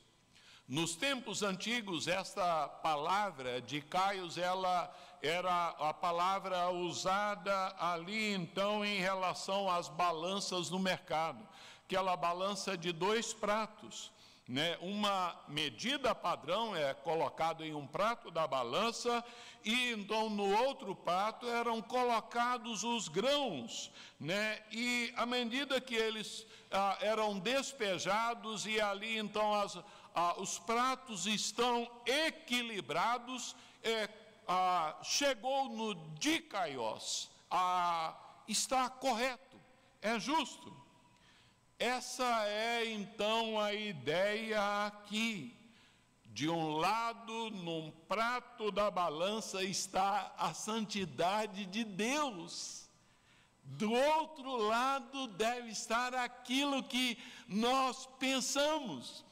Nos 0.67 0.97
tempos 0.97 1.43
antigos, 1.43 2.09
esta 2.09 2.67
palavra 2.69 3.61
de 3.61 3.83
Caios, 3.83 4.38
ela 4.38 4.91
era 5.21 5.69
a 5.79 5.93
palavra 5.93 6.71
usada 6.71 7.75
ali 7.79 8.33
então 8.33 8.83
em 8.85 8.99
relação 8.99 9.71
às 9.71 9.88
balanças 9.88 10.71
no 10.71 10.79
mercado, 10.79 11.47
aquela 11.85 12.17
balança 12.17 12.77
de 12.77 12.93
dois 12.93 13.35
pratos. 13.35 14.12
Né? 14.49 14.77
Uma 14.81 15.41
medida 15.47 16.15
padrão 16.15 16.75
é 16.75 16.93
colocada 16.95 17.65
em 17.65 17.75
um 17.75 17.87
prato 17.87 18.31
da 18.31 18.47
balança 18.47 19.25
e 19.65 19.93
então 19.93 20.29
no 20.29 20.53
outro 20.65 20.97
prato 20.97 21.47
eram 21.47 21.81
colocados 21.81 22.83
os 22.83 23.07
grãos, 23.07 23.91
né? 24.19 24.61
E 24.73 25.13
à 25.17 25.25
medida 25.25 25.81
que 25.81 25.95
eles 25.95 26.45
ah, 26.73 26.99
eram 27.01 27.39
despejados 27.39 28.67
e 28.67 28.81
ali 28.81 29.17
então 29.17 29.55
as, 29.55 29.79
ah, 30.15 30.35
os 30.39 30.59
pratos 30.59 31.27
estão 31.27 31.89
equilibrados, 32.05 33.55
é, 33.83 34.09
ah, 34.49 34.99
chegou 35.03 35.69
no 35.69 35.95
dicaios, 36.19 37.31
ah, 37.51 38.15
está 38.49 38.91
correto, 38.91 39.61
é 40.01 40.19
justo. 40.19 40.82
Essa 41.83 42.47
é 42.47 42.92
então 42.92 43.59
a 43.59 43.75
ideia 43.75 44.87
aqui. 44.87 45.53
De 46.27 46.49
um 46.49 46.77
lado, 46.77 47.51
num 47.51 47.90
prato 48.07 48.71
da 48.71 48.88
balança, 48.88 49.64
está 49.64 50.33
a 50.38 50.55
santidade 50.55 51.66
de 51.66 51.83
Deus. 51.83 52.88
Do 53.64 53.92
outro 53.92 54.59
lado, 54.59 55.27
deve 55.27 55.71
estar 55.71 56.14
aquilo 56.14 56.85
que 56.85 57.18
nós 57.49 58.09
pensamos. 58.16 59.25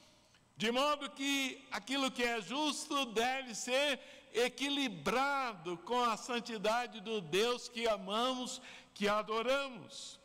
De 0.56 0.72
modo 0.72 1.08
que 1.08 1.64
aquilo 1.70 2.10
que 2.10 2.24
é 2.24 2.40
justo 2.40 3.06
deve 3.06 3.54
ser 3.54 4.00
equilibrado 4.34 5.78
com 5.78 6.02
a 6.02 6.16
santidade 6.16 7.00
do 7.00 7.20
Deus 7.20 7.68
que 7.68 7.86
amamos, 7.86 8.60
que 8.92 9.06
adoramos. 9.06 10.18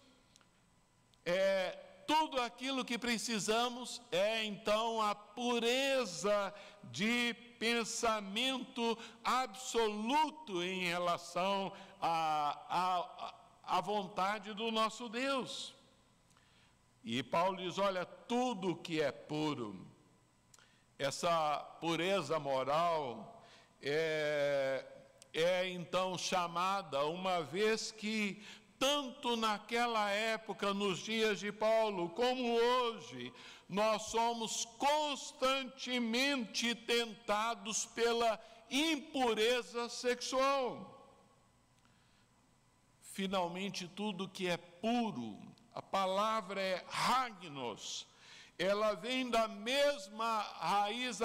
É, 1.23 1.84
tudo 2.07 2.39
aquilo 2.39 2.85
que 2.85 2.97
precisamos 2.97 4.01
é 4.11 4.43
então 4.43 5.01
a 5.01 5.15
pureza 5.15 6.53
de 6.83 7.33
pensamento 7.59 8.97
absoluto 9.23 10.63
em 10.63 10.85
relação 10.85 11.71
a, 12.01 12.59
a, 12.69 13.77
a 13.77 13.81
vontade 13.81 14.53
do 14.53 14.71
nosso 14.71 15.09
Deus. 15.09 15.73
E 17.03 17.21
Paulo 17.21 17.57
diz: 17.57 17.77
olha, 17.77 18.05
tudo 18.05 18.75
que 18.75 19.01
é 19.01 19.11
puro, 19.11 19.87
essa 20.97 21.59
pureza 21.79 22.39
moral 22.39 23.43
é, 23.81 24.85
é 25.33 25.69
então 25.69 26.17
chamada, 26.17 27.05
uma 27.05 27.43
vez 27.43 27.91
que 27.91 28.43
tanto 28.79 29.35
naquela 29.35 30.09
época, 30.09 30.73
nos 30.73 30.99
dias 30.99 31.39
de 31.39 31.51
Paulo, 31.51 32.09
como 32.09 32.55
hoje, 32.55 33.33
nós 33.67 34.03
somos 34.03 34.65
constantemente 34.77 36.75
tentados 36.75 37.85
pela 37.85 38.39
impureza 38.69 39.89
sexual. 39.89 40.91
Finalmente, 43.01 43.87
tudo 43.87 44.29
que 44.29 44.47
é 44.47 44.57
puro, 44.57 45.37
a 45.73 45.81
palavra 45.81 46.61
é 46.61 46.83
ragnos, 46.87 48.05
ela 48.57 48.93
vem 48.93 49.29
da 49.29 49.49
mesma 49.49 50.39
raiz 50.59 51.19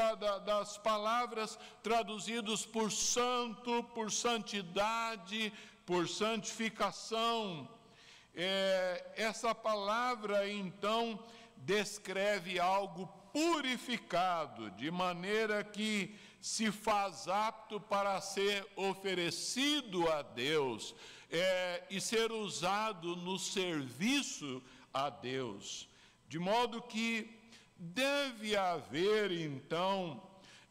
das 0.44 0.76
palavras 0.78 1.56
traduzidas 1.80 2.66
por 2.66 2.90
santo, 2.90 3.84
por 3.94 4.10
santidade, 4.10 5.52
por 5.90 6.06
santificação. 6.08 7.68
É, 8.32 9.12
essa 9.16 9.52
palavra, 9.52 10.48
então, 10.48 11.18
descreve 11.56 12.60
algo 12.60 13.08
purificado, 13.32 14.70
de 14.70 14.88
maneira 14.88 15.64
que 15.64 16.14
se 16.40 16.70
faz 16.70 17.26
apto 17.26 17.80
para 17.80 18.20
ser 18.20 18.64
oferecido 18.76 20.08
a 20.08 20.22
Deus 20.22 20.94
é, 21.28 21.82
e 21.90 22.00
ser 22.00 22.30
usado 22.30 23.16
no 23.16 23.36
serviço 23.36 24.62
a 24.94 25.10
Deus. 25.10 25.88
De 26.28 26.38
modo 26.38 26.80
que 26.82 27.36
deve 27.76 28.56
haver, 28.56 29.32
então, 29.32 30.22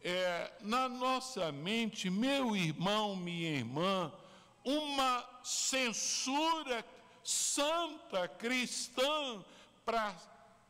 é, 0.02 0.50
na 0.62 0.88
nossa 0.88 1.52
mente, 1.52 2.10
meu 2.10 2.56
irmão, 2.56 3.18
minha 3.18 3.50
irmã, 3.50 4.14
uma 4.64 5.28
censura 5.44 6.86
santa 7.24 8.28
cristã 8.28 9.44
para 9.86 10.16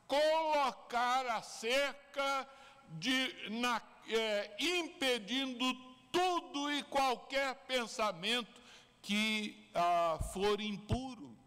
colocar 0.08 1.26
a 1.28 1.42
cerca 1.42 2.48
de, 2.90 3.50
na, 3.50 3.82
é, 4.08 4.56
impedindo 4.60 5.74
tudo 6.12 6.72
e 6.72 6.84
qualquer 6.84 7.56
pensamento 7.68 8.60
que 9.02 9.70
ah, 9.74 10.20
for 10.34 10.60
impuro. 10.60 11.38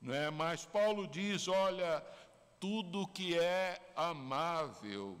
Não 0.00 0.14
é? 0.14 0.30
Mas 0.30 0.64
Paulo 0.64 1.06
diz: 1.06 1.48
olha, 1.48 2.04
tudo 2.60 3.08
que 3.08 3.38
é 3.38 3.80
amável, 3.96 5.18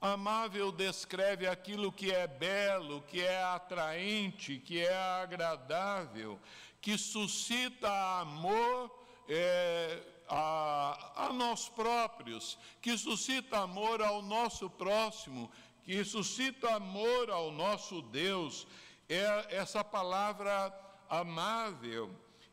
Amável 0.00 0.72
descreve 0.72 1.46
aquilo 1.46 1.92
que 1.92 2.10
é 2.10 2.26
belo, 2.26 3.02
que 3.02 3.20
é 3.20 3.42
atraente, 3.42 4.58
que 4.58 4.80
é 4.80 4.96
agradável, 4.96 6.40
que 6.80 6.96
suscita 6.96 7.90
amor 8.20 8.90
é, 9.28 10.02
a, 10.26 11.26
a 11.26 11.32
nós 11.34 11.68
próprios, 11.68 12.58
que 12.80 12.96
suscita 12.96 13.58
amor 13.58 14.00
ao 14.00 14.22
nosso 14.22 14.70
próximo, 14.70 15.52
que 15.84 16.02
suscita 16.02 16.76
amor 16.76 17.30
ao 17.30 17.50
nosso 17.50 18.00
Deus. 18.00 18.66
É 19.06 19.56
essa 19.56 19.84
palavra 19.84 20.74
amável, 21.10 22.10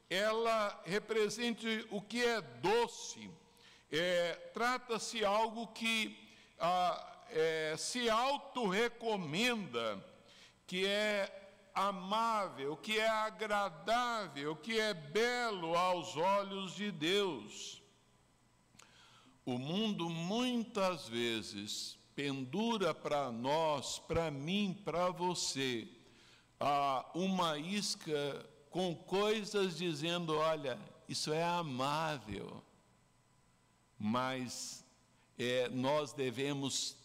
ela 0.09 0.81
representa 0.83 1.65
o 1.91 2.01
que 2.01 2.25
é 2.25 2.41
doce. 2.41 3.31
É, 3.89 4.33
Trata-se 4.53 5.23
algo 5.23 5.67
que 5.67 6.27
ah, 6.59 7.06
é, 7.31 7.75
se 7.77 8.09
auto-recomenda 8.09 10.03
que 10.65 10.85
é 10.85 11.37
amável, 11.73 12.75
que 12.75 12.97
é 12.97 13.07
agradável, 13.07 14.55
que 14.55 14.79
é 14.79 14.93
belo 14.93 15.75
aos 15.77 16.17
olhos 16.17 16.75
de 16.75 16.91
Deus. 16.91 17.81
O 19.45 19.57
mundo 19.57 20.09
muitas 20.09 21.07
vezes 21.07 21.97
pendura 22.15 22.93
para 22.93 23.31
nós, 23.31 23.99
para 23.99 24.31
mim, 24.31 24.75
para 24.83 25.09
você, 25.09 25.87
uma 27.13 27.57
isca 27.57 28.45
com 28.71 28.95
coisas 28.95 29.77
dizendo: 29.77 30.35
olha, 30.35 30.79
isso 31.07 31.31
é 31.31 31.43
amável, 31.43 32.63
mas 33.97 34.83
é, 35.37 35.69
nós 35.69 36.11
devemos 36.11 36.97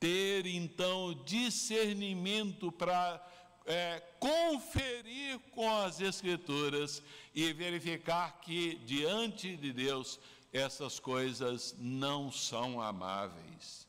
ter 0.00 0.46
então 0.46 1.14
discernimento 1.24 2.70
para 2.70 3.24
é, 3.66 4.02
conferir 4.18 5.38
com 5.52 5.70
as 5.82 6.00
Escrituras 6.00 7.02
e 7.34 7.52
verificar 7.52 8.40
que 8.40 8.76
diante 8.84 9.56
de 9.56 9.72
Deus 9.72 10.18
essas 10.52 10.98
coisas 10.98 11.74
não 11.78 12.32
são 12.32 12.80
amáveis. 12.80 13.86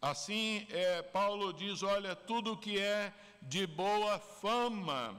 Assim, 0.00 0.66
é, 0.70 1.02
Paulo 1.02 1.52
diz: 1.52 1.82
olha, 1.82 2.14
tudo 2.14 2.56
que 2.56 2.78
é 2.78 3.12
de 3.42 3.66
boa 3.66 4.18
fama, 4.18 5.14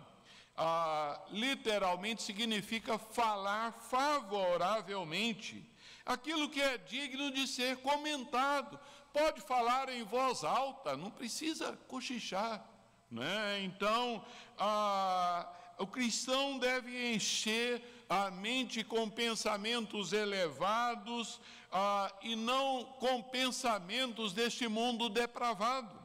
ah, 0.55 1.21
literalmente 1.31 2.23
significa 2.23 2.97
falar 2.97 3.71
favoravelmente, 3.73 5.63
aquilo 6.05 6.49
que 6.49 6.61
é 6.61 6.77
digno 6.77 7.31
de 7.31 7.47
ser 7.47 7.77
comentado, 7.77 8.79
pode 9.13 9.41
falar 9.41 9.89
em 9.89 10.03
voz 10.03 10.43
alta, 10.43 10.95
não 10.95 11.11
precisa 11.11 11.77
cochichar. 11.87 12.65
Né? 13.09 13.63
Então, 13.63 14.23
a, 14.57 15.51
o 15.77 15.87
cristão 15.87 16.59
deve 16.59 17.13
encher 17.13 17.81
a 18.07 18.29
mente 18.29 18.83
com 18.83 19.09
pensamentos 19.09 20.13
elevados 20.13 21.39
a, 21.71 22.11
e 22.21 22.35
não 22.35 22.83
com 22.83 23.21
pensamentos 23.21 24.33
deste 24.33 24.67
mundo 24.67 25.09
depravado. 25.09 25.99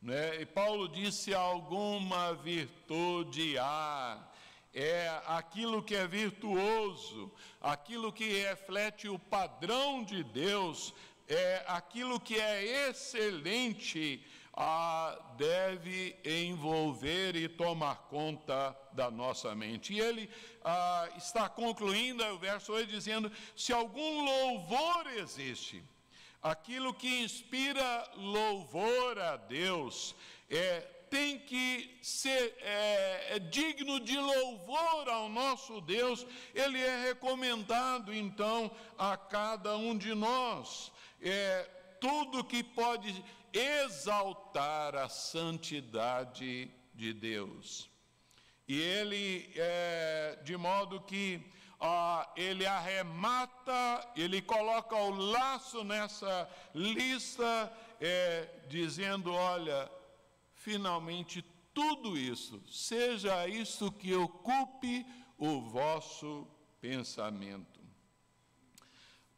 Né? 0.00 0.40
E 0.40 0.46
Paulo 0.46 0.88
disse: 0.88 1.34
alguma 1.34 2.34
virtude 2.34 3.58
há 3.58 4.26
é 4.72 5.20
aquilo 5.26 5.82
que 5.82 5.96
é 5.96 6.06
virtuoso, 6.06 7.32
aquilo 7.60 8.12
que 8.12 8.42
reflete 8.42 9.08
o 9.08 9.18
padrão 9.18 10.04
de 10.04 10.22
Deus, 10.22 10.94
é, 11.30 11.64
aquilo 11.68 12.18
que 12.18 12.38
é 12.38 12.88
excelente 12.88 14.20
ah, 14.52 15.16
deve 15.36 16.16
envolver 16.24 17.36
e 17.36 17.48
tomar 17.48 18.08
conta 18.10 18.76
da 18.92 19.12
nossa 19.12 19.54
mente. 19.54 19.94
E 19.94 20.00
ele 20.00 20.28
ah, 20.64 21.08
está 21.16 21.48
concluindo 21.48 22.24
o 22.24 22.38
verso 22.38 22.72
8 22.72 22.90
dizendo: 22.90 23.30
se 23.54 23.72
algum 23.72 24.24
louvor 24.24 25.06
existe, 25.18 25.84
aquilo 26.42 26.92
que 26.92 27.22
inspira 27.22 28.10
louvor 28.16 29.16
a 29.20 29.36
Deus, 29.36 30.16
é, 30.50 30.80
tem 31.08 31.38
que 31.38 31.96
ser 32.02 32.56
é, 32.60 33.36
é 33.36 33.38
digno 33.38 34.00
de 34.00 34.18
louvor 34.18 35.08
ao 35.08 35.28
nosso 35.28 35.80
Deus, 35.80 36.26
ele 36.52 36.80
é 36.80 37.04
recomendado 37.04 38.12
então 38.12 38.68
a 38.98 39.16
cada 39.16 39.76
um 39.76 39.96
de 39.96 40.12
nós 40.12 40.90
é, 41.20 41.62
tudo 42.00 42.44
que 42.44 42.62
pode 42.62 43.24
exaltar 43.52 44.94
a 44.94 45.08
santidade 45.08 46.70
de 46.94 47.12
Deus. 47.12 47.90
E 48.66 48.80
ele, 48.80 49.50
é, 49.56 50.38
de 50.44 50.56
modo 50.56 51.00
que 51.00 51.42
ele 52.36 52.66
arremata, 52.66 54.12
ele 54.14 54.42
coloca 54.42 54.94
o 54.94 55.10
laço 55.10 55.82
nessa 55.82 56.48
lista, 56.74 57.72
é, 58.00 58.48
dizendo: 58.68 59.32
olha, 59.32 59.90
finalmente 60.54 61.42
tudo 61.72 62.18
isso, 62.18 62.62
seja 62.68 63.48
isso 63.48 63.90
que 63.92 64.14
ocupe 64.14 65.06
o 65.38 65.60
vosso 65.62 66.46
pensamento. 66.80 67.69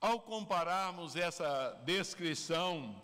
Ao 0.03 0.19
compararmos 0.19 1.15
essa 1.15 1.81
descrição 1.85 3.01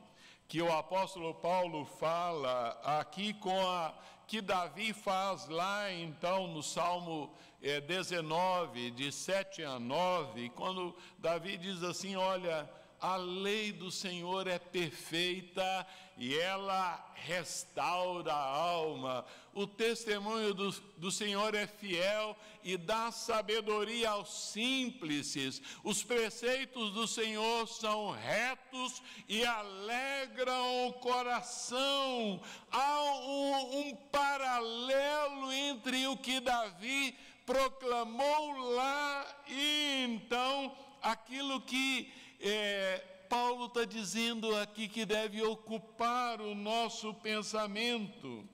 que 0.48 0.60
o 0.60 0.76
apóstolo 0.76 1.32
Paulo 1.32 1.84
fala 1.84 2.70
aqui 2.82 3.34
com 3.34 3.56
a 3.70 3.94
que 4.26 4.40
Davi 4.40 4.92
faz 4.92 5.46
lá 5.46 5.92
então 5.92 6.48
no 6.48 6.60
Salmo 6.60 7.32
é, 7.62 7.80
19, 7.80 8.90
de 8.90 9.12
7 9.12 9.62
a 9.62 9.78
9, 9.78 10.48
quando 10.56 10.92
Davi 11.20 11.56
diz 11.56 11.84
assim: 11.84 12.16
Olha, 12.16 12.68
a 13.00 13.14
lei 13.14 13.70
do 13.70 13.92
Senhor 13.92 14.48
é 14.48 14.58
perfeita 14.58 15.86
e 16.16 16.36
ela 16.36 17.12
restaura 17.14 18.32
a 18.32 18.56
alma. 18.56 19.24
O 19.58 19.66
testemunho 19.66 20.54
do, 20.54 20.70
do 20.98 21.10
Senhor 21.10 21.52
é 21.52 21.66
fiel 21.66 22.36
e 22.62 22.76
dá 22.76 23.10
sabedoria 23.10 24.10
aos 24.10 24.52
simples. 24.52 25.60
Os 25.82 26.04
preceitos 26.04 26.92
do 26.92 27.08
Senhor 27.08 27.66
são 27.66 28.12
retos 28.12 29.02
e 29.28 29.44
alegram 29.44 30.86
o 30.86 30.92
coração. 30.92 32.40
Há 32.70 33.02
um, 33.02 33.80
um 33.80 33.96
paralelo 34.12 35.50
entre 35.50 36.06
o 36.06 36.16
que 36.16 36.38
Davi 36.38 37.18
proclamou 37.44 38.52
lá 38.76 39.26
e 39.48 40.04
então 40.08 40.72
aquilo 41.02 41.60
que 41.62 42.12
é, 42.40 43.04
Paulo 43.28 43.66
está 43.66 43.84
dizendo 43.84 44.54
aqui 44.54 44.86
que 44.86 45.04
deve 45.04 45.42
ocupar 45.42 46.40
o 46.40 46.54
nosso 46.54 47.12
pensamento. 47.12 48.48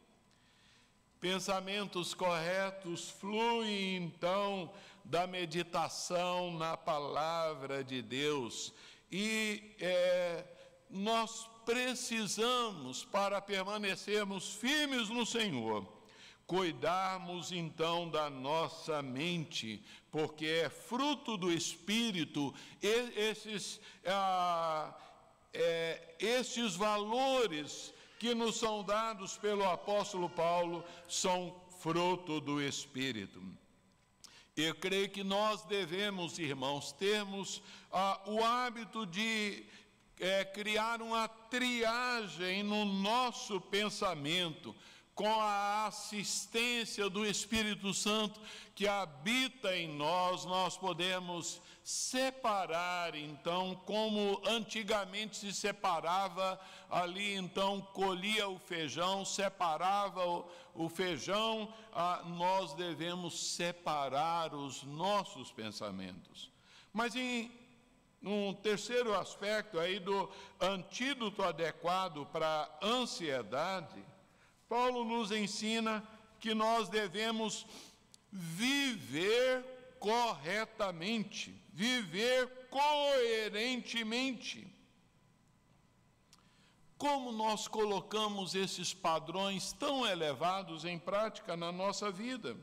Pensamentos 1.25 2.13
corretos 2.13 3.09
fluem 3.09 3.97
então 3.97 4.71
da 5.03 5.27
meditação 5.27 6.53
na 6.53 6.77
palavra 6.77 7.83
de 7.83 8.03
Deus. 8.03 8.75
E 9.11 9.75
é, 9.81 10.45
nós 10.91 11.49
precisamos, 11.65 13.07
para 13.07 13.41
permanecermos 13.41 14.53
firmes 14.53 15.09
no 15.09 15.25
Senhor, 15.25 15.91
cuidarmos 16.47 17.53
então 17.53 18.07
da 18.11 18.29
nossa 18.29 19.01
mente, 19.01 19.83
porque 20.11 20.45
é 20.45 20.69
fruto 20.69 21.39
do 21.39 21.51
Espírito, 21.51 22.55
esses, 22.83 23.81
ah, 24.05 24.95
é, 25.55 26.17
esses 26.19 26.77
valores 26.77 27.95
que 28.19 28.35
nos 28.35 28.57
são 28.57 28.83
dados 28.83 29.37
pelo 29.37 29.69
apóstolo 29.69 30.29
Paulo 30.29 30.85
são 31.09 31.55
fruto 31.81 32.41
do 32.41 32.63
Espírito. 32.63 33.43
Eu 34.57 34.75
creio 34.77 35.09
que 35.11 35.25
nós 35.25 35.65
devemos, 35.65 36.39
irmãos, 36.39 36.93
termos 36.93 37.61
ah, 37.91 38.21
o 38.27 38.43
hábito 38.43 39.05
de 39.05 39.65
é, 40.21 40.45
criar 40.45 41.03
uma 41.03 41.27
triagem 41.27 42.63
no 42.63 42.85
nosso 42.85 43.61
pensamento, 43.61 44.75
com 45.15 45.41
a 45.41 45.87
assistência 45.87 47.09
do 47.09 47.25
Espírito 47.25 47.95
Santo 47.95 48.41
que 48.75 48.89
habita 48.89 49.77
em 49.77 49.89
nós, 49.89 50.45
nós 50.45 50.77
podemos 50.77 51.63
separar, 51.85 53.15
então, 53.15 53.75
como 53.85 54.43
antigamente 54.47 55.37
se 55.37 55.53
separava, 55.53 56.59
ali 56.91 57.35
então 57.35 57.81
colhia 57.81 58.49
o 58.49 58.59
feijão, 58.59 59.25
separava 59.25 60.25
o, 60.75 60.89
feijão, 60.89 61.73
ah, 61.93 62.23
nós 62.25 62.73
devemos 62.73 63.39
separar 63.55 64.55
os 64.55 64.83
nossos 64.83 65.53
pensamentos. 65.53 66.51
Mas 66.93 67.15
em 67.15 67.53
um 68.23 68.55
terceiro 68.55 69.15
aspecto 69.15 69.79
aí 69.79 70.01
do 70.01 70.31
antídoto 70.59 71.43
adequado 71.43 72.27
para 72.33 72.47
a 72.81 72.87
ansiedade, 72.87 74.03
Paulo 74.69 75.05
nos 75.05 75.31
ensina 75.31 76.07
que 76.41 76.55
nós 76.55 76.89
devemos 76.89 77.67
viver 78.31 79.65
corretamente, 79.99 81.55
viver 81.73 82.69
coerentemente. 82.69 84.67
Como 86.99 87.33
nós 87.33 87.67
colocamos 87.69 88.55
esses 88.55 88.93
padrões 88.93 89.73
tão 89.73 90.07
elevados 90.07 90.85
em 90.85 90.99
prática 90.99 91.57
na 91.57 91.73
nossa 91.73 92.11
vida? 92.11 92.57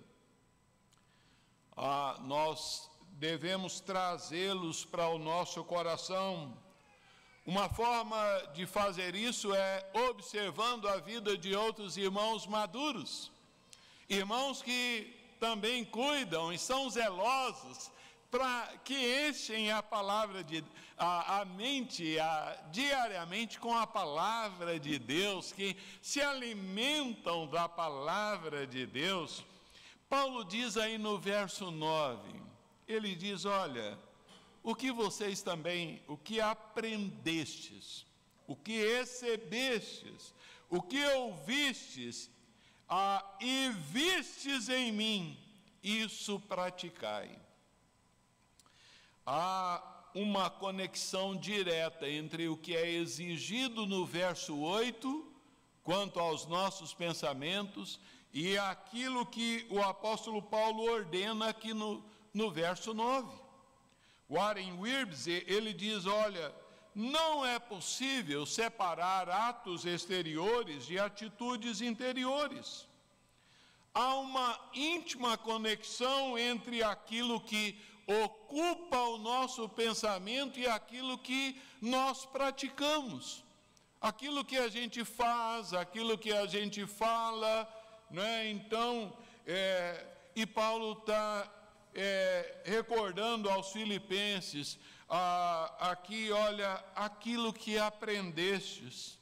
Ah, 1.75 2.19
nós 2.21 2.89
devemos 3.13 3.79
trazê-los 3.79 4.85
para 4.85 5.07
o 5.07 5.17
nosso 5.17 5.63
coração 5.63 6.57
uma 7.45 7.67
forma 7.69 8.17
de 8.53 8.65
fazer 8.65 9.15
isso 9.15 9.53
é 9.53 9.89
observando 10.09 10.87
a 10.87 10.97
vida 10.97 11.37
de 11.37 11.55
outros 11.55 11.97
irmãos 11.97 12.45
maduros, 12.45 13.31
irmãos 14.07 14.61
que 14.61 15.13
também 15.39 15.83
cuidam 15.83 16.53
e 16.53 16.57
são 16.57 16.89
zelosos 16.89 17.91
para 18.29 18.67
que 18.85 19.27
enchem 19.27 19.71
a 19.71 19.81
palavra 19.81 20.43
de 20.43 20.63
a, 20.97 21.41
a 21.41 21.45
mente 21.45 22.19
a, 22.19 22.57
diariamente 22.71 23.59
com 23.59 23.75
a 23.75 23.87
palavra 23.87 24.79
de 24.79 24.99
Deus, 24.99 25.51
que 25.51 25.75
se 25.99 26.21
alimentam 26.21 27.47
da 27.47 27.67
palavra 27.67 28.67
de 28.67 28.85
Deus. 28.85 29.43
Paulo 30.07 30.45
diz 30.45 30.77
aí 30.77 30.99
no 30.99 31.17
verso 31.17 31.71
9, 31.71 32.21
ele 32.87 33.15
diz: 33.15 33.45
Olha, 33.45 33.97
o 34.63 34.75
que 34.75 34.91
vocês 34.91 35.41
também, 35.41 36.01
o 36.07 36.15
que 36.17 36.39
aprendestes, 36.39 38.05
o 38.47 38.55
que 38.55 38.83
recebestes, 38.97 40.33
o 40.69 40.81
que 40.81 41.03
ouvistes 41.05 42.29
ah, 42.87 43.37
e 43.39 43.69
vistes 43.69 44.69
em 44.69 44.91
mim, 44.91 45.37
isso 45.81 46.39
praticai. 46.39 47.39
Há 49.25 49.81
uma 50.13 50.49
conexão 50.49 51.35
direta 51.35 52.09
entre 52.09 52.47
o 52.49 52.57
que 52.57 52.75
é 52.75 52.89
exigido 52.89 53.85
no 53.85 54.05
verso 54.05 54.57
8, 54.57 55.31
quanto 55.83 56.19
aos 56.19 56.45
nossos 56.45 56.93
pensamentos, 56.93 57.99
e 58.33 58.57
aquilo 58.57 59.25
que 59.25 59.65
o 59.69 59.81
apóstolo 59.81 60.41
Paulo 60.41 60.83
ordena 60.83 61.49
aqui 61.49 61.73
no, 61.73 62.03
no 62.33 62.51
verso 62.51 62.93
9. 62.93 63.40
Warren 64.31 64.79
Wiersbe, 64.79 65.43
ele 65.45 65.73
diz, 65.73 66.05
olha, 66.05 66.55
não 66.95 67.45
é 67.45 67.59
possível 67.59 68.45
separar 68.45 69.29
atos 69.29 69.85
exteriores 69.85 70.85
de 70.85 70.97
atitudes 70.97 71.81
interiores. 71.81 72.87
Há 73.93 74.15
uma 74.15 74.57
íntima 74.73 75.37
conexão 75.37 76.37
entre 76.37 76.81
aquilo 76.81 77.41
que 77.41 77.77
ocupa 78.07 78.99
o 78.99 79.17
nosso 79.17 79.67
pensamento 79.67 80.57
e 80.57 80.65
aquilo 80.65 81.17
que 81.17 81.61
nós 81.81 82.25
praticamos. 82.25 83.43
Aquilo 83.99 84.45
que 84.45 84.57
a 84.57 84.69
gente 84.69 85.03
faz, 85.03 85.73
aquilo 85.73 86.17
que 86.17 86.31
a 86.31 86.45
gente 86.45 86.87
fala, 86.87 87.67
né? 88.09 88.49
Então, 88.49 89.13
é, 89.45 90.05
e 90.35 90.45
Paulo 90.45 90.93
está 90.93 91.47
é, 91.93 92.61
recordando 92.65 93.49
aos 93.49 93.71
filipenses, 93.71 94.79
aqui, 95.79 96.31
olha, 96.31 96.83
aquilo 96.95 97.51
que 97.51 97.77
aprendestes. 97.77 99.19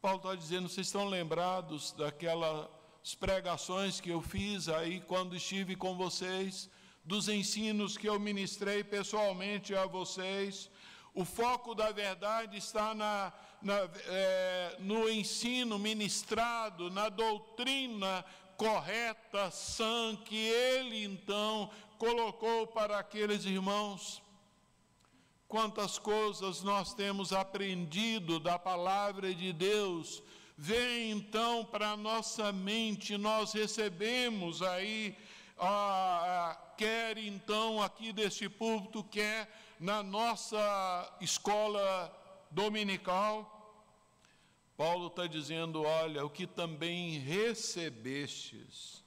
Paulo 0.00 0.16
está 0.16 0.34
dizendo, 0.34 0.68
vocês 0.68 0.86
estão 0.86 1.06
lembrados 1.06 1.92
daquelas 1.92 2.68
pregações 3.18 4.00
que 4.00 4.10
eu 4.10 4.22
fiz 4.22 4.68
aí 4.68 5.00
quando 5.00 5.36
estive 5.36 5.76
com 5.76 5.96
vocês, 5.96 6.70
dos 7.04 7.28
ensinos 7.28 7.98
que 7.98 8.08
eu 8.08 8.18
ministrei 8.18 8.82
pessoalmente 8.82 9.74
a 9.74 9.84
vocês. 9.84 10.70
O 11.12 11.24
foco 11.24 11.74
da 11.74 11.90
verdade 11.92 12.56
está 12.56 12.94
na, 12.94 13.32
na, 13.60 13.88
é, 14.06 14.76
no 14.78 15.10
ensino 15.10 15.78
ministrado, 15.78 16.90
na 16.90 17.08
doutrina 17.08 18.24
correta, 18.60 19.50
sã, 19.50 20.14
que 20.22 20.36
ele 20.36 21.02
então 21.02 21.70
colocou 21.96 22.66
para 22.66 22.98
aqueles 22.98 23.46
irmãos. 23.46 24.20
Quantas 25.48 25.98
coisas 25.98 26.62
nós 26.62 26.92
temos 26.92 27.32
aprendido 27.32 28.38
da 28.38 28.58
palavra 28.58 29.34
de 29.34 29.50
Deus, 29.50 30.22
vem 30.58 31.10
então 31.10 31.64
para 31.64 31.92
a 31.92 31.96
nossa 31.96 32.52
mente, 32.52 33.16
nós 33.16 33.54
recebemos 33.54 34.60
aí, 34.60 35.16
ah, 35.58 36.54
quer 36.76 37.16
então 37.16 37.82
aqui 37.82 38.12
deste 38.12 38.46
púlpito, 38.46 39.02
quer 39.04 39.50
na 39.80 40.02
nossa 40.02 41.16
escola 41.18 42.14
dominical, 42.50 43.59
Paulo 44.80 45.08
está 45.08 45.26
dizendo: 45.26 45.82
olha, 45.82 46.24
o 46.24 46.30
que 46.30 46.46
também 46.46 47.18
recebestes. 47.18 49.04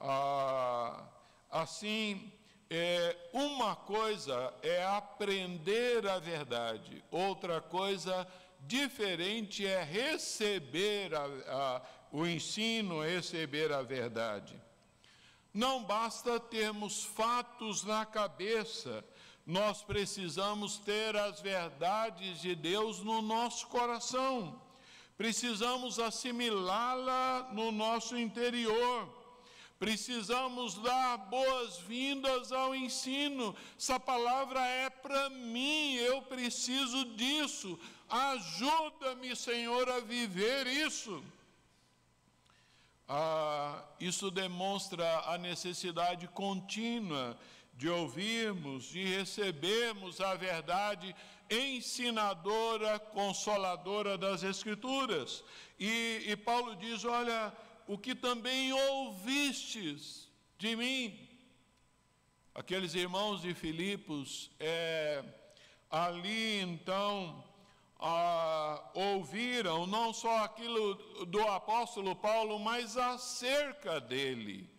Ah, 0.00 1.04
assim, 1.48 2.32
é, 2.68 3.16
uma 3.32 3.76
coisa 3.76 4.52
é 4.64 4.84
aprender 4.84 6.04
a 6.08 6.18
verdade, 6.18 7.00
outra 7.12 7.60
coisa 7.60 8.26
diferente 8.62 9.64
é 9.64 9.84
receber 9.84 11.14
a, 11.14 11.26
a, 11.46 11.82
o 12.10 12.26
ensino, 12.26 13.04
receber 13.04 13.72
a 13.72 13.82
verdade. 13.82 14.60
Não 15.54 15.84
basta 15.84 16.40
termos 16.40 17.04
fatos 17.04 17.84
na 17.84 18.04
cabeça 18.04 19.04
nós 19.46 19.80
precisamos 19.80 20.76
ter 20.78 21.16
as 21.16 21.40
verdades 21.40 22.40
de 22.40 22.56
Deus 22.56 22.98
no 22.98 23.22
nosso 23.22 23.68
coração, 23.68 24.60
precisamos 25.16 26.00
assimilá-la 26.00 27.50
no 27.52 27.70
nosso 27.70 28.18
interior, 28.18 29.08
precisamos 29.78 30.74
dar 30.74 31.16
boas-vindas 31.18 32.50
ao 32.50 32.74
ensino. 32.74 33.54
Essa 33.78 34.00
palavra 34.00 34.60
é 34.66 34.90
para 34.90 35.30
mim, 35.30 35.94
eu 35.94 36.22
preciso 36.22 37.04
disso. 37.14 37.78
Ajuda-me, 38.08 39.36
Senhor, 39.36 39.88
a 39.88 40.00
viver 40.00 40.66
isso. 40.66 41.22
Ah, 43.08 43.84
isso 44.00 44.28
demonstra 44.32 45.20
a 45.26 45.38
necessidade 45.38 46.26
contínua 46.28 47.38
de 47.76 47.88
ouvirmos, 47.88 48.86
de 48.86 49.04
recebermos 49.04 50.20
a 50.20 50.34
verdade 50.34 51.14
ensinadora, 51.50 52.98
consoladora 52.98 54.16
das 54.16 54.42
Escrituras. 54.42 55.44
E, 55.78 56.24
e 56.26 56.36
Paulo 56.36 56.74
diz: 56.76 57.04
Olha, 57.04 57.52
o 57.86 57.98
que 57.98 58.14
também 58.14 58.72
ouvistes 58.72 60.28
de 60.58 60.74
mim. 60.74 61.28
Aqueles 62.54 62.94
irmãos 62.94 63.42
de 63.42 63.52
Filipos, 63.52 64.50
é, 64.58 65.22
ali 65.90 66.60
então, 66.62 67.44
ouviram 68.94 69.86
não 69.86 70.14
só 70.14 70.44
aquilo 70.44 70.94
do 71.26 71.42
apóstolo 71.42 72.16
Paulo, 72.16 72.58
mas 72.58 72.96
acerca 72.96 74.00
dele 74.00 74.75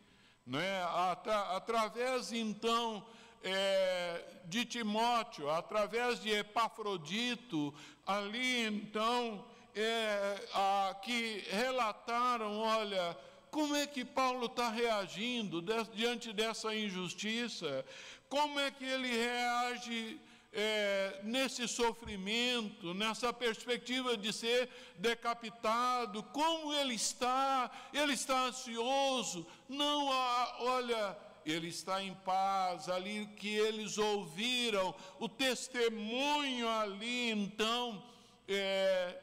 né? 0.47 0.83
Atra, 1.11 1.55
através 1.55 2.31
então 2.31 3.05
é, 3.43 4.23
de 4.45 4.65
Timóteo, 4.65 5.49
através 5.49 6.21
de 6.21 6.31
Epafrodito, 6.31 7.73
ali 8.05 8.65
então, 8.65 9.45
é, 9.75 10.47
a, 10.53 10.95
que 11.03 11.43
relataram: 11.49 12.59
olha, 12.59 13.17
como 13.51 13.75
é 13.75 13.85
que 13.85 14.05
Paulo 14.05 14.45
está 14.45 14.69
reagindo 14.69 15.61
diante 15.93 16.31
dessa 16.31 16.73
injustiça? 16.73 17.85
Como 18.29 18.59
é 18.59 18.71
que 18.71 18.85
ele 18.85 19.07
reage 19.07 20.19
é, 20.59 21.19
nesse 21.21 21.67
sofrimento, 21.67 22.91
nessa 22.95 23.31
perspectiva 23.31 24.17
de 24.17 24.33
ser 24.33 24.67
decapitado, 24.97 26.23
como 26.23 26.73
ele 26.73 26.95
está, 26.95 27.69
ele 27.93 28.13
está 28.13 28.45
ansioso, 28.45 29.45
não 29.69 30.11
há, 30.11 30.55
olha, 30.61 31.15
ele 31.45 31.67
está 31.67 32.01
em 32.01 32.15
paz, 32.15 32.89
ali 32.89 33.27
que 33.37 33.55
eles 33.55 33.99
ouviram, 33.99 34.95
o 35.19 35.29
testemunho 35.29 36.67
ali, 36.67 37.29
então, 37.29 38.03
é, 38.47 39.15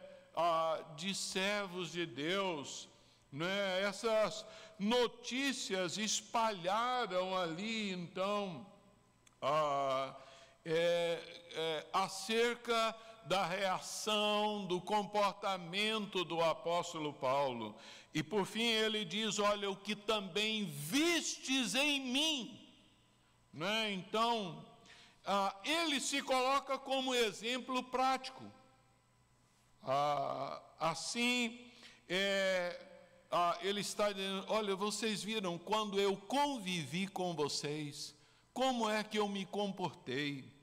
de 0.95 1.13
servos 1.17 1.91
de 1.91 2.07
Deus, 2.07 2.89
né? 3.33 3.83
essas 3.83 4.47
notícias 4.79 5.99
espalharam 5.99 7.37
ali, 7.37 7.91
então, 7.91 8.65
ah, 9.43 10.15
é, 10.65 11.21
é, 11.53 11.87
acerca 11.93 12.97
da 13.27 13.45
reação, 13.47 14.67
do 14.67 14.81
comportamento 14.81 16.25
do 16.25 16.41
apóstolo 16.43 17.13
Paulo. 17.13 17.77
E 18.13 18.23
por 18.23 18.47
fim 18.47 18.63
ele 18.63 19.05
diz: 19.05 19.39
Olha, 19.39 19.71
o 19.71 19.77
que 19.77 19.97
também 19.97 20.65
vistes 20.65 21.75
em 21.75 22.01
mim. 22.01 22.61
Né? 23.53 23.93
Então, 23.93 24.65
ah, 25.25 25.55
ele 25.65 26.01
se 26.01 26.23
coloca 26.23 26.79
como 26.79 27.15
exemplo 27.15 27.83
prático. 27.83 28.45
Ah, 29.83 30.63
assim, 30.79 31.61
é, 32.09 32.81
ah, 33.31 33.59
ele 33.63 33.81
está 33.81 34.13
dizendo: 34.13 34.45
Olha, 34.49 34.77
vocês 34.77 35.23
viram 35.23 35.59
quando 35.59 36.01
eu 36.01 36.17
convivi 36.17 37.07
com 37.07 37.35
vocês, 37.35 38.15
como 38.53 38.89
é 38.89 39.03
que 39.03 39.19
eu 39.19 39.29
me 39.29 39.45
comportei 39.47 40.54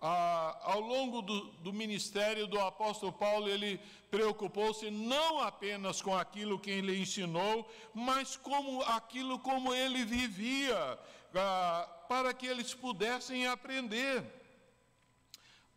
ah, 0.00 0.56
ao 0.62 0.80
longo 0.80 1.22
do, 1.22 1.40
do, 1.54 1.72
ministério 1.72 2.46
do 2.46 2.60
apóstolo 2.60 3.12
Paulo, 3.12 3.48
ele 3.48 3.80
preocupou-se 4.10 4.90
não 4.90 5.40
apenas 5.40 6.00
com 6.00 6.16
aquilo 6.16 6.58
que 6.58 6.70
ele 6.70 7.00
ensinou, 7.00 7.68
mas 7.92 8.36
como 8.36 8.82
aquilo 8.82 9.38
como 9.40 9.74
ele 9.74 10.04
vivia, 10.04 10.98
ah, 11.34 11.88
para 12.08 12.32
que 12.32 12.46
eles 12.46 12.72
pudessem 12.74 13.46
aprender. 13.46 14.24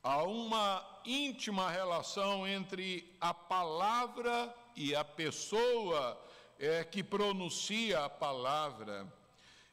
Há 0.03 0.23
uma 0.23 1.01
íntima 1.05 1.69
relação 1.69 2.47
entre 2.47 3.15
a 3.19 3.33
palavra 3.33 4.53
e 4.75 4.95
a 4.95 5.03
pessoa 5.03 6.19
é, 6.59 6.83
que 6.83 7.03
pronuncia 7.03 8.05
a 8.05 8.09
palavra, 8.09 9.11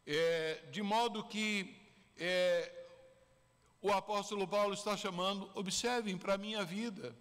é, 0.06 0.62
de 0.70 0.82
modo 0.82 1.24
que 1.24 1.76
é, 2.18 2.77
o 3.80 3.92
apóstolo 3.92 4.46
Paulo 4.46 4.74
está 4.74 4.96
chamando, 4.96 5.50
observem 5.54 6.18
para 6.18 6.34
a 6.34 6.38
minha 6.38 6.64
vida. 6.64 7.16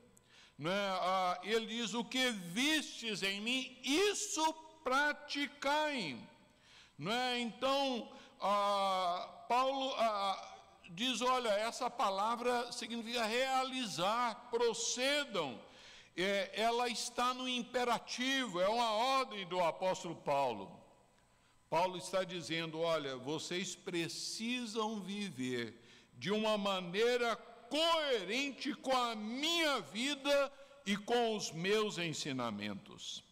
Né? 0.58 0.72
Ah, 0.72 1.39
ele 1.43 1.68
diz: 1.68 1.93
O 1.93 2.03
que 2.03 2.32
vistes 2.32 3.22
em 3.22 3.39
mim, 3.41 3.78
isso 3.84 4.53
praticai. 4.84 6.18
Né? 6.97 7.39
Então, 7.41 8.12
ah, 8.41 9.45
Paulo 9.47 9.93
ah, 9.97 10.55
diz: 10.89 11.22
Olha, 11.22 11.49
essa 11.49 11.89
palavra 11.89 12.72
significa 12.72 13.24
realizar, 13.26 14.47
procedam. 14.49 15.60
É, 16.20 16.49
ela 16.60 16.89
está 16.89 17.32
no 17.36 17.47
imperativo, 17.47 18.60
é 18.60 18.68
uma 18.68 18.89
ordem 18.89 19.45
do 19.45 19.60
apóstolo 19.60 20.16
Paulo. 20.16 20.82
Paulo 21.70 21.97
está 21.97 22.24
dizendo: 22.24 22.80
Olha, 22.80 23.16
vocês 23.18 23.76
precisam 23.76 24.99
viver 24.99 25.80
de 26.18 26.32
uma 26.32 26.57
maneira 26.57 27.36
coerente 27.36 28.74
com 28.74 28.95
a 28.95 29.15
minha 29.15 29.82
vida 29.82 30.51
e 30.86 30.95
com 30.97 31.36
os 31.36 31.51
meus 31.51 31.97
ensinamentos. 31.97 33.24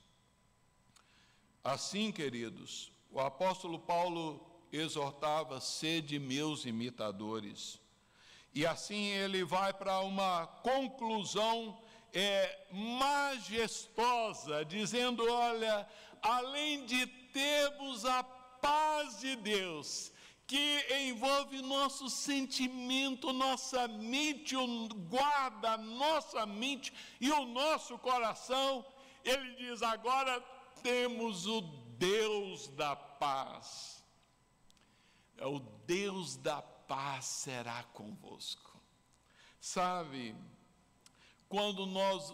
Assim, 1.63 2.11
queridos, 2.11 2.91
o 3.11 3.19
apóstolo 3.19 3.79
Paulo 3.79 4.45
exortava: 4.71 5.59
sede 5.59 6.19
meus 6.19 6.65
imitadores. 6.65 7.79
E 8.53 8.65
assim 8.65 9.07
ele 9.07 9.43
vai 9.43 9.73
para 9.73 9.99
uma 9.99 10.47
conclusão 10.47 11.81
é, 12.13 12.67
majestosa, 12.71 14.63
dizendo: 14.63 15.29
olha, 15.29 15.87
além 16.21 16.85
de 16.85 17.05
termos 17.07 18.05
a 18.05 18.23
paz 18.23 19.19
de 19.19 19.35
Deus, 19.35 20.11
que 20.47 20.85
envolve 21.09 21.61
nosso 21.61 22.09
sentimento, 22.09 23.33
nossa 23.33 23.87
mente, 23.87 24.55
guarda 25.09 25.77
nossa 25.77 26.45
mente 26.45 26.93
e 27.19 27.31
o 27.31 27.45
nosso 27.45 27.97
coração. 27.97 28.85
Ele 29.23 29.55
diz: 29.55 29.81
agora 29.81 30.39
temos 30.83 31.47
o 31.47 31.61
Deus 31.97 32.67
da 32.69 32.95
paz. 32.95 34.03
É 35.37 35.45
o 35.45 35.59
Deus 35.59 36.37
da 36.37 36.61
paz 36.61 37.25
será 37.25 37.83
convosco. 37.85 38.79
Sabe, 39.59 40.35
quando 41.49 41.85
nós 41.87 42.31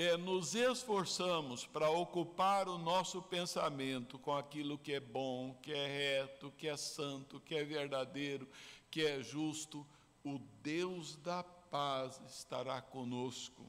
é, 0.00 0.16
nos 0.16 0.54
esforçamos 0.54 1.66
para 1.66 1.90
ocupar 1.90 2.70
o 2.70 2.78
nosso 2.78 3.20
pensamento 3.20 4.18
com 4.18 4.34
aquilo 4.34 4.78
que 4.78 4.94
é 4.94 5.00
bom, 5.00 5.54
que 5.60 5.70
é 5.74 5.86
reto, 5.86 6.50
que 6.56 6.66
é 6.66 6.74
santo, 6.74 7.38
que 7.38 7.54
é 7.54 7.62
verdadeiro, 7.62 8.48
que 8.90 9.04
é 9.04 9.22
justo, 9.22 9.86
o 10.24 10.38
Deus 10.62 11.16
da 11.16 11.42
paz 11.42 12.18
estará 12.26 12.80
conosco. 12.80 13.62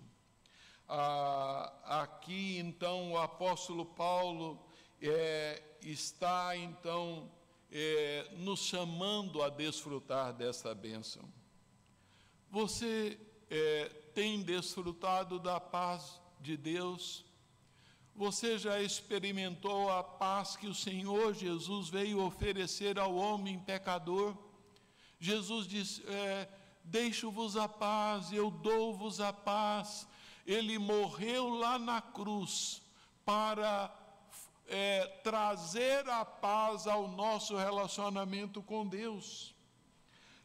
Ah, 0.88 1.74
aqui 1.84 2.58
então 2.60 3.12
o 3.12 3.18
apóstolo 3.18 3.86
Paulo 3.86 4.58
é, 5.02 5.62
está 5.82 6.56
então 6.56 7.30
é, 7.70 8.30
nos 8.38 8.62
chamando 8.62 9.44
a 9.44 9.50
desfrutar 9.50 10.32
dessa 10.32 10.74
bênção. 10.74 11.24
Você 12.50 13.20
é, 13.50 13.90
tem 14.14 14.42
desfrutado 14.42 15.38
da 15.38 15.60
paz 15.60 16.20
de 16.42 16.58
Deus? 16.58 17.24
Você 18.16 18.58
já 18.58 18.82
experimentou 18.82 19.89
a 19.89 20.04
paz 20.04 20.56
que 20.56 20.68
o 20.68 20.76
Senhor 20.76 21.34
Jesus 21.34 21.89
veio 21.89 22.24
oferecer 22.24 23.00
ao 23.00 23.16
homem 23.16 23.60
pecador? 23.60 24.36
Jesus 25.20 25.68
disse: 25.68 26.04
é, 26.08 26.50
Deixo-vos 26.84 27.56
a 27.56 27.70
paz, 27.70 28.34
eu 28.34 28.50
dou-vos 28.50 29.22
a 29.22 29.32
paz. 29.32 30.08
Ele 30.46 30.78
morreu 30.78 31.50
lá 31.50 31.78
na 31.78 32.02
cruz 32.02 32.82
para 33.24 33.94
é, 34.68 35.06
trazer 35.24 36.10
a 36.10 36.26
paz 36.26 36.88
ao 36.88 37.08
nosso 37.08 37.56
relacionamento 37.56 38.62
com 38.62 38.86
Deus. 38.86 39.54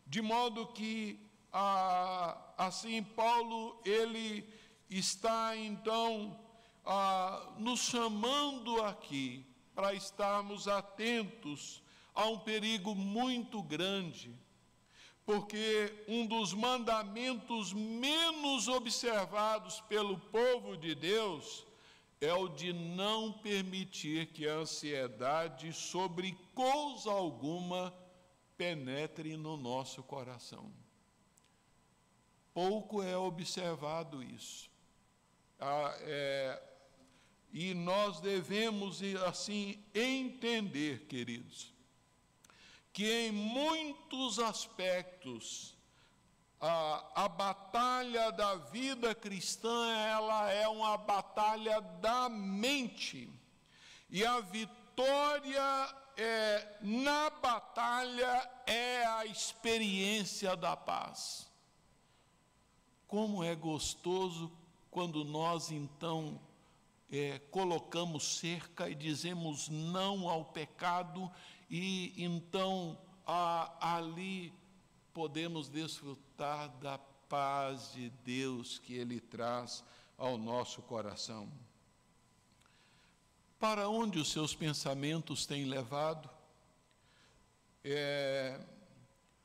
De 0.06 0.22
modo 0.22 0.66
que, 0.68 1.18
ah, 1.52 2.36
assim, 2.56 3.02
Paulo, 3.02 3.80
ele 3.84 4.46
está 4.88 5.56
então 5.56 6.38
ah, 6.84 7.54
nos 7.58 7.80
chamando 7.80 8.82
aqui 8.82 9.44
para 9.74 9.92
estarmos 9.92 10.68
atentos 10.68 11.82
a 12.14 12.26
um 12.26 12.38
perigo 12.38 12.94
muito 12.94 13.62
grande, 13.62 14.34
porque 15.24 15.92
um 16.08 16.26
dos 16.26 16.54
mandamentos 16.54 17.72
menos 17.72 18.68
observados 18.68 19.80
pelo 19.82 20.18
povo 20.18 20.76
de 20.76 20.94
Deus 20.94 21.66
é 22.20 22.32
o 22.32 22.48
de 22.48 22.72
não 22.72 23.32
permitir 23.32 24.26
que 24.28 24.48
a 24.48 24.54
ansiedade 24.54 25.72
sobre 25.72 26.32
coisa 26.54 27.10
alguma 27.10 27.92
penetre 28.56 29.36
no 29.36 29.56
nosso 29.56 30.02
coração. 30.02 30.72
Pouco 32.54 33.02
é 33.02 33.14
observado 33.14 34.22
isso. 34.22 34.70
Ah, 35.58 35.94
é, 36.00 36.62
e 37.52 37.72
nós 37.72 38.20
devemos, 38.20 39.02
assim, 39.26 39.82
entender, 39.94 41.06
queridos, 41.06 41.72
que 42.92 43.10
em 43.10 43.32
muitos 43.32 44.38
aspectos 44.38 45.76
a, 46.60 47.24
a 47.24 47.28
batalha 47.28 48.30
da 48.32 48.56
vida 48.56 49.14
cristã 49.14 49.94
ela 49.96 50.50
é 50.50 50.66
uma 50.68 50.96
batalha 50.96 51.80
da 51.80 52.28
mente 52.28 53.30
e 54.08 54.24
a 54.24 54.40
vitória 54.40 55.94
é, 56.16 56.78
na 56.80 57.28
batalha 57.30 58.50
é 58.66 59.04
a 59.04 59.26
experiência 59.26 60.56
da 60.56 60.76
paz. 60.76 61.50
Como 63.06 63.44
é 63.44 63.54
gostoso 63.54 64.50
quando 64.96 65.26
nós 65.26 65.70
então 65.70 66.40
é, 67.12 67.38
colocamos 67.50 68.38
cerca 68.38 68.88
e 68.88 68.94
dizemos 68.94 69.68
não 69.68 70.26
ao 70.26 70.42
pecado, 70.42 71.30
e 71.68 72.14
então 72.16 72.98
a, 73.26 73.96
ali 73.96 74.54
podemos 75.12 75.68
desfrutar 75.68 76.70
da 76.78 76.96
paz 76.96 77.92
de 77.92 78.08
Deus 78.24 78.78
que 78.78 78.94
Ele 78.94 79.20
traz 79.20 79.84
ao 80.16 80.38
nosso 80.38 80.80
coração. 80.80 81.52
Para 83.58 83.90
onde 83.90 84.18
os 84.18 84.32
seus 84.32 84.54
pensamentos 84.54 85.44
têm 85.44 85.66
levado? 85.66 86.30
É, 87.84 88.58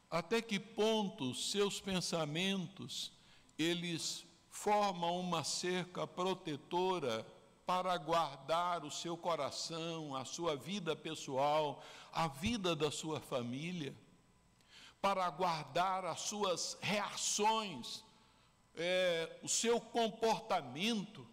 até 0.09 0.41
que 0.41 0.57
ponto 0.57 1.35
seus 1.35 1.81
pensamentos 1.81 3.11
eles 3.57 4.25
formam 4.51 5.17
uma 5.19 5.43
cerca 5.43 6.05
protetora 6.05 7.25
para 7.65 7.97
guardar 7.97 8.83
o 8.83 8.91
seu 8.91 9.15
coração, 9.15 10.13
a 10.15 10.25
sua 10.25 10.57
vida 10.57 10.95
pessoal, 10.95 11.81
a 12.11 12.27
vida 12.27 12.75
da 12.75 12.91
sua 12.91 13.21
família, 13.21 13.95
para 15.01 15.27
guardar 15.29 16.05
as 16.05 16.19
suas 16.19 16.77
reações, 16.81 18.03
é, 18.75 19.39
o 19.41 19.47
seu 19.47 19.79
comportamento. 19.79 21.25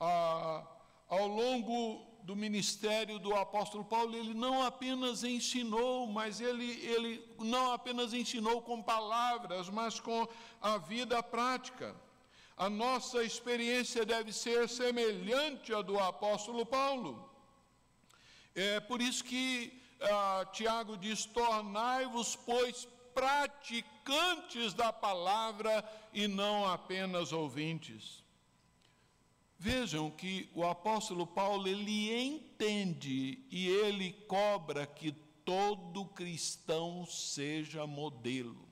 Ah, 0.00 0.66
ao 1.06 1.26
longo 1.26 2.09
do 2.22 2.36
ministério 2.36 3.18
do 3.18 3.34
apóstolo 3.34 3.84
Paulo, 3.84 4.16
ele 4.16 4.34
não 4.34 4.62
apenas 4.62 5.24
ensinou, 5.24 6.06
mas 6.06 6.40
ele, 6.40 6.70
ele 6.84 7.24
não 7.38 7.72
apenas 7.72 8.12
ensinou 8.12 8.62
com 8.62 8.82
palavras, 8.82 9.68
mas 9.68 9.98
com 9.98 10.28
a 10.60 10.78
vida 10.78 11.22
prática. 11.22 11.94
A 12.56 12.68
nossa 12.68 13.24
experiência 13.24 14.04
deve 14.04 14.32
ser 14.32 14.68
semelhante 14.68 15.72
à 15.72 15.80
do 15.80 15.98
apóstolo 15.98 16.64
Paulo. 16.66 17.30
É 18.54 18.80
por 18.80 19.00
isso 19.00 19.24
que 19.24 19.80
ah, 20.00 20.46
Tiago 20.52 20.96
diz: 20.96 21.24
tornai-vos, 21.24 22.36
pois, 22.36 22.86
praticantes 23.14 24.72
da 24.74 24.92
palavra 24.92 25.84
e 26.12 26.26
não 26.26 26.66
apenas 26.66 27.32
ouvintes. 27.32 28.22
Vejam 29.62 30.10
que 30.10 30.48
o 30.54 30.64
apóstolo 30.64 31.26
Paulo 31.26 31.68
ele 31.68 32.10
entende 32.10 33.44
e 33.50 33.68
ele 33.68 34.10
cobra 34.26 34.86
que 34.86 35.12
todo 35.44 36.06
cristão 36.06 37.04
seja 37.04 37.86
modelo. 37.86 38.66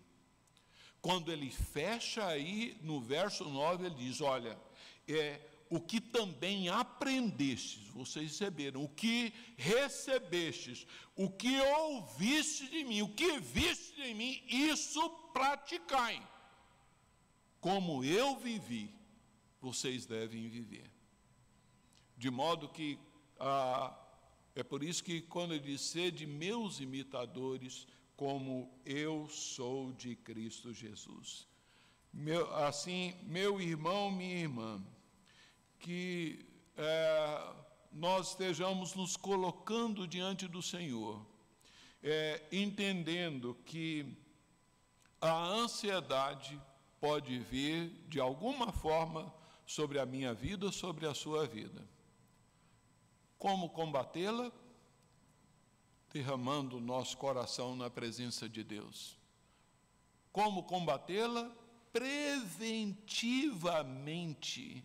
Quando 1.03 1.31
ele 1.31 1.51
fecha 1.51 2.27
aí 2.27 2.75
no 2.81 3.03
verso 3.03 3.45
9, 3.45 3.85
ele 3.85 3.97
diz: 3.97 4.23
Olha, 4.23 4.59
é, 5.07 5.39
o 5.69 5.79
que 5.79 6.01
também 6.01 6.71
aprendestes, 6.71 7.87
vocês 7.89 8.31
receberam, 8.31 8.83
o 8.83 8.89
que 8.89 9.31
recebestes, 9.59 10.87
o 11.15 11.29
que 11.29 11.61
ouvistes 11.61 12.71
de 12.71 12.83
mim, 12.85 13.03
o 13.03 13.11
que 13.11 13.39
viste 13.39 13.95
de 13.95 14.15
mim, 14.15 14.43
isso 14.49 15.07
praticai. 15.35 16.27
Como 17.61 18.03
eu 18.03 18.39
vivi, 18.39 18.98
vocês 19.61 20.07
devem 20.07 20.49
viver. 20.49 20.91
De 22.17 22.31
modo 22.31 22.69
que, 22.69 22.99
ah, 23.39 23.97
é 24.55 24.63
por 24.63 24.83
isso 24.83 25.05
que 25.05 25.21
quando 25.23 25.55
ele 25.55 25.65
diz, 25.65 25.81
sede 25.81 26.27
meus 26.27 26.81
imitadores, 26.81 27.87
como 28.17 28.69
eu 28.85 29.29
sou 29.29 29.93
de 29.93 30.17
Cristo 30.17 30.73
Jesus. 30.73 31.47
Meu, 32.13 32.53
assim, 32.57 33.15
meu 33.23 33.61
irmão, 33.61 34.11
minha 34.11 34.41
irmã, 34.41 34.83
que 35.79 36.45
é, 36.77 37.55
nós 37.93 38.31
estejamos 38.31 38.95
nos 38.95 39.17
colocando 39.17 40.07
diante 40.09 40.49
do 40.49 40.61
Senhor, 40.61 41.25
é, 42.03 42.43
entendendo 42.51 43.57
que 43.65 44.17
a 45.21 45.45
ansiedade 45.47 46.61
pode 47.01 47.39
vir 47.39 47.91
de 48.09 48.19
alguma 48.19 48.73
forma 48.73 49.33
sobre 49.69 50.01
a 50.01 50.07
minha 50.07 50.35
vida, 50.35 50.73
sobre 50.73 51.07
a 51.07 51.15
sua 51.15 51.47
vida. 51.47 51.87
Como 53.39 53.69
combatê-la? 53.69 54.51
derramando 56.11 56.79
o 56.79 56.81
nosso 56.81 57.19
coração 57.19 57.77
na 57.77 57.91
presença 57.91 58.49
de 58.49 58.65
Deus. 58.65 59.19
Como 60.33 60.65
combatê-la? 60.65 61.55
Preventivamente. 61.93 64.83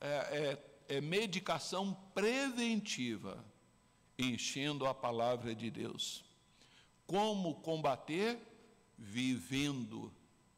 É, 0.00 0.58
é, 0.88 0.96
é 0.96 1.00
medicação 1.00 1.92
preventiva, 2.14 3.44
enchendo 4.18 4.86
a 4.86 4.94
palavra 4.94 5.54
de 5.54 5.70
Deus. 5.70 6.24
Como 7.06 7.54
combater? 7.56 8.38
Vivendo 8.96 10.10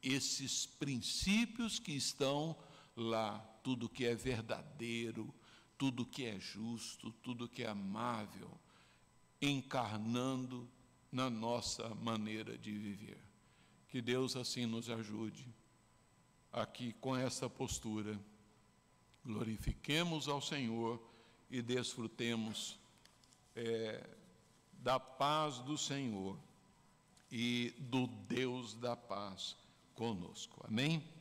esses 0.03 0.67
princípios 0.67 1.79
que 1.79 1.93
estão 1.93 2.55
lá, 2.97 3.39
tudo 3.63 3.89
que 3.89 4.05
é 4.05 4.15
verdadeiro, 4.15 5.33
tudo 5.77 6.07
que 6.07 6.25
é 6.25 6.39
justo, 6.39 7.13
tudo 7.23 7.49
que 7.49 7.63
é 7.63 7.69
amável, 7.69 8.51
encarnando 9.41 10.69
na 11.11 11.29
nossa 11.29 11.89
maneira 11.97 12.57
de 12.57 12.73
viver. 12.73 13.23
Que 13.89 14.01
Deus 14.01 14.37
assim 14.37 14.67
nos 14.67 14.91
ajude 14.91 15.47
aqui 16.53 16.93
com 16.95 17.17
essa 17.17 17.49
postura. 17.49 18.19
Glorifiquemos 19.25 20.29
ao 20.29 20.41
Senhor 20.41 21.01
e 21.51 21.63
desfrutemos 21.63 22.79
é, 23.55 24.09
da 24.73 24.99
paz 24.99 25.59
do 25.61 25.79
Senhor 25.79 26.39
e 27.31 27.75
do 27.79 28.07
Deus 28.07 28.75
da 28.75 28.97
paz 28.97 29.57
conosco. 29.95 30.65
Amém? 30.67 31.14